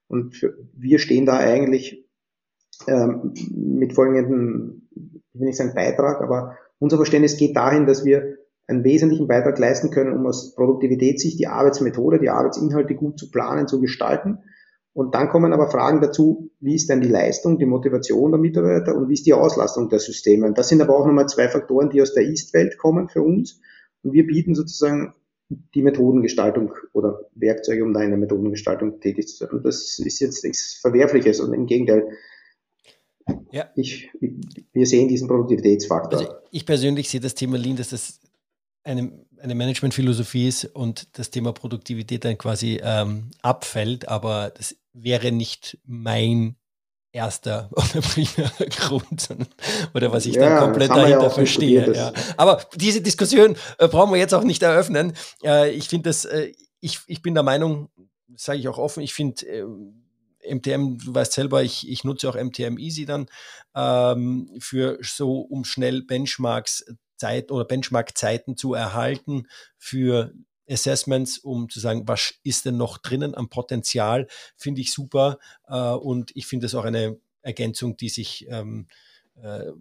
[0.09, 2.05] Und wir stehen da eigentlich
[2.85, 4.89] ähm, mit folgendem,
[5.33, 8.39] ich will nicht sagen Beitrag, aber unser Verständnis geht dahin, dass wir
[8.71, 13.67] einen wesentlichen Beitrag leisten können, um aus Produktivitätssicht die Arbeitsmethode, die Arbeitsinhalte gut zu planen,
[13.67, 14.39] zu gestalten.
[14.93, 18.95] Und dann kommen aber Fragen dazu, wie ist denn die Leistung, die Motivation der Mitarbeiter
[18.95, 20.47] und wie ist die Auslastung der Systeme.
[20.47, 23.61] Und das sind aber auch nochmal zwei Faktoren, die aus der Ist-Welt kommen für uns.
[24.03, 25.13] Und wir bieten sozusagen
[25.75, 29.49] die Methodengestaltung oder Werkzeuge, um da in der Methodengestaltung tätig zu sein.
[29.49, 32.09] Und das ist jetzt nichts Verwerfliches und im Gegenteil,
[33.51, 33.69] ja.
[33.75, 34.09] Ich,
[34.73, 36.19] wir sehen diesen Produktivitätsfaktor.
[36.19, 38.19] Also ich persönlich sehe das Thema Lean, dass das
[38.83, 45.31] eine, eine Managementphilosophie ist und das Thema Produktivität dann quasi ähm, abfällt, aber das wäre
[45.31, 46.55] nicht mein
[47.11, 49.29] erster oder primärer Grund,
[49.93, 51.93] oder was ich ja, da komplett dahinter ja verstehe.
[51.93, 52.13] Ja.
[52.37, 55.13] Aber diese Diskussion äh, brauchen wir jetzt auch nicht eröffnen.
[55.43, 57.89] Äh, ich finde das, äh, ich, ich bin der Meinung,
[58.35, 59.45] sage ich auch offen, ich finde
[60.49, 63.27] MTM, du weißt selber, ich, ich nutze auch MTM Easy dann
[63.75, 66.85] ähm, für so, um schnell Benchmarks
[67.21, 69.47] Zeit oder Benchmark-Zeiten zu erhalten
[69.77, 70.33] für
[70.69, 75.37] Assessments, um zu sagen, was ist denn noch drinnen am Potenzial, finde ich super.
[75.67, 78.87] Äh, und ich finde es auch eine Ergänzung, die sich, ähm,
[79.41, 79.71] äh,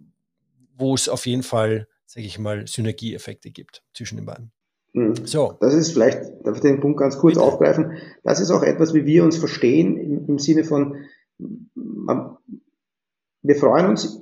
[0.77, 4.51] wo es auf jeden Fall, sage ich mal, Synergieeffekte gibt zwischen den beiden.
[4.93, 5.25] Mhm.
[5.25, 5.57] So.
[5.61, 7.45] Das ist vielleicht, darf ich den Punkt ganz kurz Bitte.
[7.45, 11.05] aufgreifen, das ist auch etwas, wie wir uns verstehen, im, im Sinne von,
[13.43, 14.21] wir freuen uns,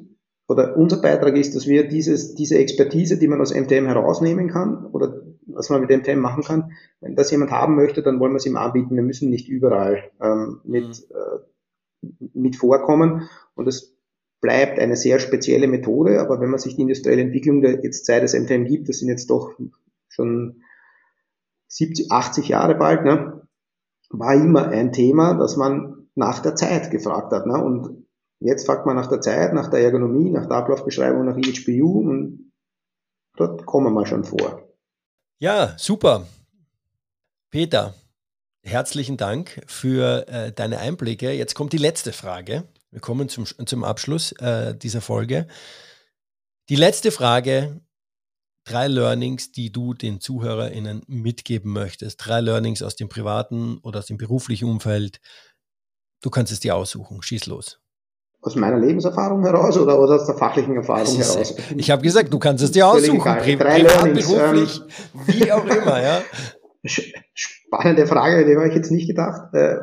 [0.50, 4.88] oder unser Beitrag ist, dass wir dieses, diese Expertise, die man aus MTM herausnehmen kann,
[4.88, 6.72] oder was man mit MTM machen kann,
[7.02, 8.96] wenn das jemand haben möchte, dann wollen wir es ihm anbieten.
[8.96, 12.10] Wir müssen nicht überall ähm, mit, mhm.
[12.10, 13.30] äh, mit vorkommen.
[13.54, 13.96] Und es
[14.42, 18.24] bleibt eine sehr spezielle Methode, aber wenn man sich die industrielle Entwicklung der jetzt seit
[18.24, 19.54] es MTM gibt, das sind jetzt doch
[20.08, 20.64] schon
[21.68, 23.44] 70, 80 Jahre bald, ne,
[24.10, 27.46] war immer ein Thema, dass man nach der Zeit gefragt hat.
[27.46, 27.64] Ne?
[27.64, 28.08] Und
[28.40, 32.52] jetzt fragt man nach der Zeit, nach der Ergonomie, nach der Ablaufbeschreibung, nach IHBU und
[33.36, 34.68] dort kommen wir schon vor.
[35.40, 36.28] Ja, super.
[37.50, 37.96] Peter,
[38.62, 41.32] herzlichen Dank für äh, deine Einblicke.
[41.32, 42.66] Jetzt kommt die letzte Frage.
[42.92, 45.48] Wir kommen zum, zum Abschluss äh, dieser Folge.
[46.70, 47.82] Die letzte Frage
[48.66, 52.18] drei Learnings, die du den ZuhörerInnen mitgeben möchtest.
[52.26, 55.20] Drei Learnings aus dem privaten oder aus dem beruflichen Umfeld.
[56.22, 57.22] Du kannst es dir aussuchen.
[57.22, 57.80] Schieß los.
[58.42, 61.56] Aus meiner Lebenserfahrung heraus oder, oder aus der fachlichen Erfahrung heraus?
[61.76, 63.20] Ich habe gesagt, du kannst es dir aussuchen.
[63.20, 66.22] Pri privat, Learnings, beruflich, ähm, wie auch immer, ja.
[67.34, 69.54] Spannende Frage, die habe ich jetzt nicht gedacht.
[69.54, 69.80] Äh,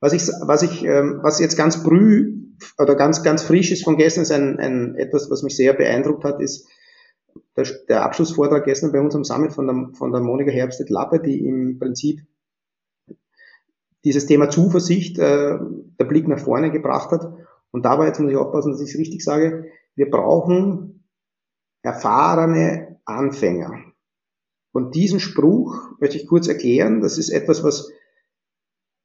[0.00, 2.44] was ich, was ich, ähm, was jetzt ganz früh
[2.78, 6.24] oder ganz, ganz frisch ist von gestern, ist ein, ein etwas, was mich sehr beeindruckt
[6.24, 6.68] hat, ist,
[7.56, 11.44] der, der Abschlussvortrag gestern bei uns am Summit von der, von der Monika Herbstedt-Lappe, die
[11.46, 12.20] im Prinzip
[14.04, 15.58] dieses Thema Zuversicht, äh,
[15.98, 17.32] der Blick nach vorne gebracht hat.
[17.74, 19.64] Und dabei, jetzt muss ich aufpassen, dass ich es richtig sage,
[19.96, 21.08] wir brauchen
[21.82, 23.80] erfahrene Anfänger.
[24.70, 27.00] Und diesen Spruch möchte ich kurz erklären.
[27.00, 27.90] Das ist etwas, was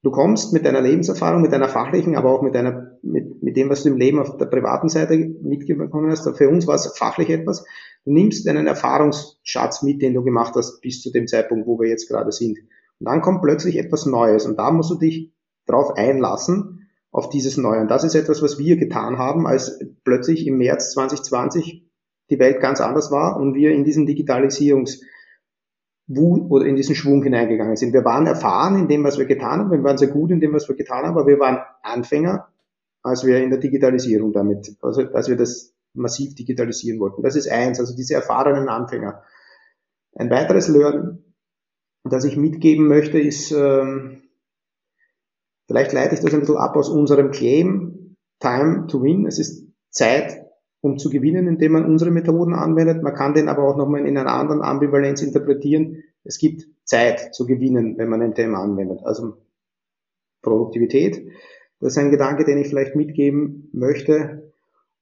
[0.04, 3.72] du kommst mit deiner Lebenserfahrung, mit deiner fachlichen, aber auch mit deiner, mit, mit dem,
[3.72, 6.30] was du im Leben auf der privaten Seite mitgekommen hast.
[6.38, 7.66] Für uns war es fachlich etwas.
[8.06, 11.90] Du nimmst einen Erfahrungsschatz mit, den du gemacht hast bis zu dem Zeitpunkt, wo wir
[11.90, 12.60] jetzt gerade sind.
[13.00, 15.34] Und dann kommt plötzlich etwas Neues und da musst du dich
[15.66, 16.79] drauf einlassen,
[17.12, 17.82] auf dieses Neue.
[17.82, 21.86] Und das ist etwas, was wir getan haben, als plötzlich im März 2020
[22.30, 25.02] die Welt ganz anders war und wir in diesen Digitalisierungs-
[26.08, 27.94] oder in diesen Schwung hineingegangen sind.
[27.94, 30.54] Wir waren erfahren in dem, was wir getan haben, wir waren sehr gut in dem,
[30.54, 32.48] was wir getan haben, aber wir waren Anfänger,
[33.04, 37.22] als wir in der Digitalisierung damit, also als wir das massiv digitalisieren wollten.
[37.22, 39.24] Das ist eins, also diese erfahrenen Anfänger.
[40.16, 41.24] Ein weiteres Learning,
[42.04, 44.24] das ich mitgeben möchte, ist, ähm,
[45.70, 49.28] vielleicht leite ich das ein bisschen ab aus unserem Claim, Time to Win.
[49.28, 50.44] Es ist Zeit,
[50.82, 53.04] um zu gewinnen, indem man unsere Methoden anwendet.
[53.04, 56.04] Man kann den aber auch nochmal in einer anderen Ambivalenz interpretieren.
[56.24, 59.02] Es gibt Zeit zu gewinnen, wenn man ein Thema anwendet.
[59.04, 59.38] Also
[60.42, 61.30] Produktivität.
[61.80, 64.52] Das ist ein Gedanke, den ich vielleicht mitgeben möchte.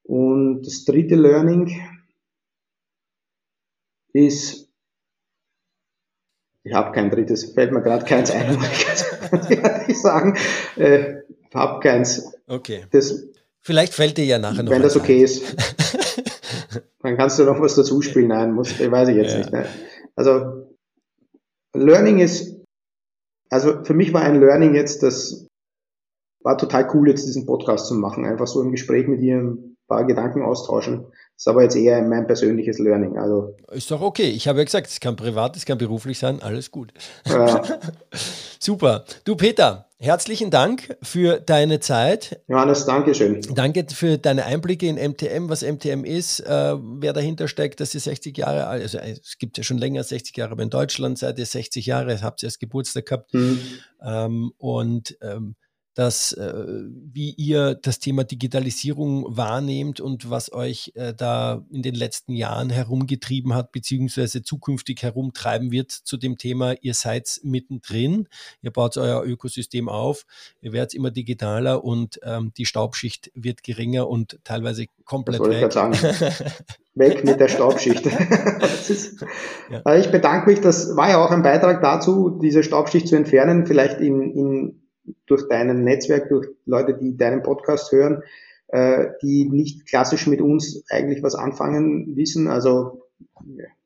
[0.04, 1.72] Und das dritte Learning
[4.12, 4.67] ist,
[6.68, 8.68] ich habe kein drittes, fällt mir gerade keins ein, muss
[9.88, 10.38] ich sagen.
[10.76, 11.22] Äh,
[11.54, 12.34] habe keins.
[12.46, 12.86] Okay.
[12.92, 13.24] Das,
[13.62, 14.72] Vielleicht fällt dir ja nachher noch.
[14.72, 15.24] Wenn das okay ein.
[15.24, 15.44] ist.
[17.02, 18.28] dann kannst du noch was dazu spielen.
[18.28, 19.38] Nein, muss, weiß ich jetzt ja.
[19.40, 19.52] nicht.
[19.54, 19.66] Ne?
[20.16, 20.76] Also,
[21.74, 22.58] Learning ist,
[23.50, 25.48] also für mich war ein Learning jetzt, das
[26.42, 28.26] war total cool, jetzt diesen Podcast zu machen.
[28.26, 31.06] Einfach so im Gespräch mit ihr ein paar Gedanken austauschen.
[31.38, 33.20] Ist aber jetzt eher mein persönliches Learning.
[33.20, 34.28] Also ist doch okay.
[34.28, 36.92] Ich habe ja gesagt, es kann privat, es kann beruflich sein, alles gut.
[37.28, 37.62] Ja.
[38.60, 39.06] Super.
[39.24, 42.42] Du Peter, herzlichen Dank für deine Zeit.
[42.48, 43.40] Johannes, danke schön.
[43.54, 48.02] Danke für deine Einblicke in MTM, was MTM ist, äh, wer dahinter steckt, dass ihr
[48.02, 51.20] 60 Jahre alt, also äh, es gibt ja schon länger 60 Jahre, aber in Deutschland
[51.20, 53.32] seid ihr 60 Jahre, habt ihr erst Geburtstag gehabt.
[53.36, 53.60] Mhm.
[54.04, 55.56] Ähm, und ähm,
[55.98, 56.54] dass, äh,
[57.12, 62.70] wie ihr das Thema Digitalisierung wahrnehmt und was euch äh, da in den letzten Jahren
[62.70, 66.76] herumgetrieben hat, beziehungsweise zukünftig herumtreiben wird zu dem Thema.
[66.82, 68.28] Ihr seid mittendrin,
[68.62, 70.28] ihr baut euer Ökosystem auf,
[70.62, 75.66] ihr werdet immer digitaler und ähm, die Staubschicht wird geringer und teilweise komplett weg.
[75.66, 75.94] Ich sagen.
[76.94, 78.06] weg mit der Staubschicht.
[78.88, 79.26] ist,
[79.72, 79.96] ja.
[79.96, 84.00] Ich bedanke mich, das war ja auch ein Beitrag dazu, diese Staubschicht zu entfernen, vielleicht
[84.00, 84.87] in, in
[85.26, 88.24] durch dein Netzwerk, durch Leute, die deinen Podcast hören,
[88.68, 92.48] äh, die nicht klassisch mit uns eigentlich was anfangen wissen.
[92.48, 93.02] Also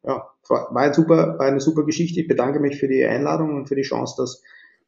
[0.04, 2.22] ja, war, ein super, war eine super Geschichte.
[2.22, 4.42] Ich bedanke mich für die Einladung und für die Chance, dass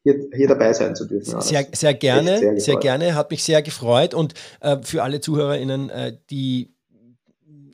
[0.03, 1.39] hier, hier dabei sein zu dürfen.
[1.41, 5.89] Sehr, sehr gerne, sehr, sehr, gerne, hat mich sehr gefreut und äh, für alle ZuhörerInnen,
[5.89, 6.73] äh, die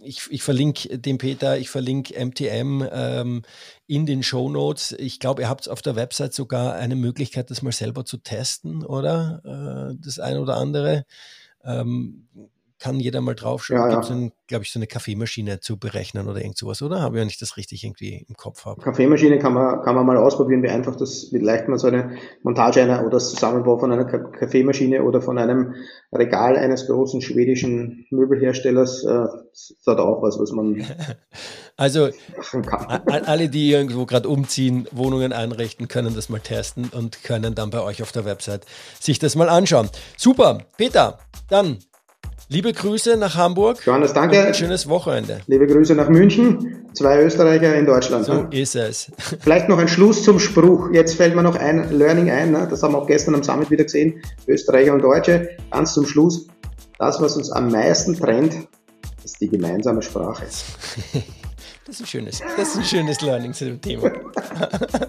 [0.10, 3.44] ich, ich verlinke den Peter, ich verlinke MTM ähm,
[3.86, 4.92] in den Show Notes.
[4.98, 8.84] Ich glaube, ihr habt auf der Website sogar eine Möglichkeit, das mal selber zu testen,
[8.84, 9.92] oder?
[9.92, 11.06] Äh, das eine oder andere.
[11.64, 12.28] Ähm,
[12.80, 13.80] kann jeder mal draufschauen.
[13.80, 14.30] Ja, Gibt es, ja.
[14.48, 17.02] glaube ich, so eine Kaffeemaschine zu berechnen oder irgend sowas, oder?
[17.02, 18.82] Habe ich ja nicht das richtig irgendwie im Kopf habe.
[18.82, 22.18] Kaffeemaschine kann man, kann man mal ausprobieren, wie einfach das, wie leicht man so eine
[22.42, 25.76] Montage einer oder das Zusammenbau von einer Kaffeemaschine oder von einem
[26.14, 30.84] Regal eines großen schwedischen Möbelherstellers, äh, das hat auch was, was man.
[31.78, 32.10] also,
[33.06, 37.82] alle, die irgendwo gerade umziehen, Wohnungen einrichten, können das mal testen und können dann bei
[37.82, 38.66] euch auf der Website
[39.00, 39.90] sich das mal anschauen.
[40.18, 41.20] Super, Peter,
[41.50, 41.80] dann
[42.52, 43.86] Liebe Grüße nach Hamburg.
[43.86, 44.44] Johannes, danke.
[44.44, 45.42] ein schönes Wochenende.
[45.46, 46.84] Liebe Grüße nach München.
[46.94, 48.26] Zwei Österreicher in Deutschland.
[48.26, 48.48] So ne?
[48.50, 49.12] ist es.
[49.40, 50.90] Vielleicht noch ein Schluss zum Spruch.
[50.92, 52.52] Jetzt fällt mir noch ein Learning ein.
[52.52, 52.68] Ne?
[52.68, 54.24] Das haben wir auch gestern am Summit wieder gesehen.
[54.48, 55.58] Österreicher und Deutsche.
[55.70, 56.48] Ganz zum Schluss.
[56.98, 58.56] Das, was uns am meisten trennt,
[59.24, 60.46] ist die gemeinsame Sprache.
[61.86, 64.12] Das ist ein schönes, das ist ein schönes Learning zu dem Thema.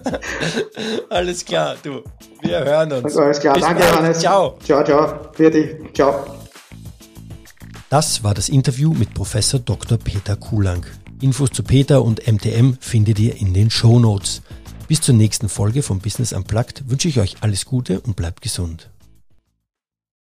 [1.09, 2.01] Alles klar, du.
[2.41, 3.15] Wir hören uns.
[3.15, 3.93] Alles klar, Bis danke, bald.
[3.93, 4.19] Johannes.
[4.19, 4.57] Ciao.
[4.63, 5.29] Ciao, ciao.
[5.33, 5.75] Für dich.
[5.93, 6.40] Ciao.
[7.91, 9.97] Das war das Interview mit Professor Dr.
[9.97, 10.85] Peter Kulang.
[11.19, 14.41] Infos zu Peter und MTM findet ihr in den Show Notes.
[14.87, 18.89] Bis zur nächsten Folge von Business Unplugged wünsche ich euch alles Gute und bleibt gesund.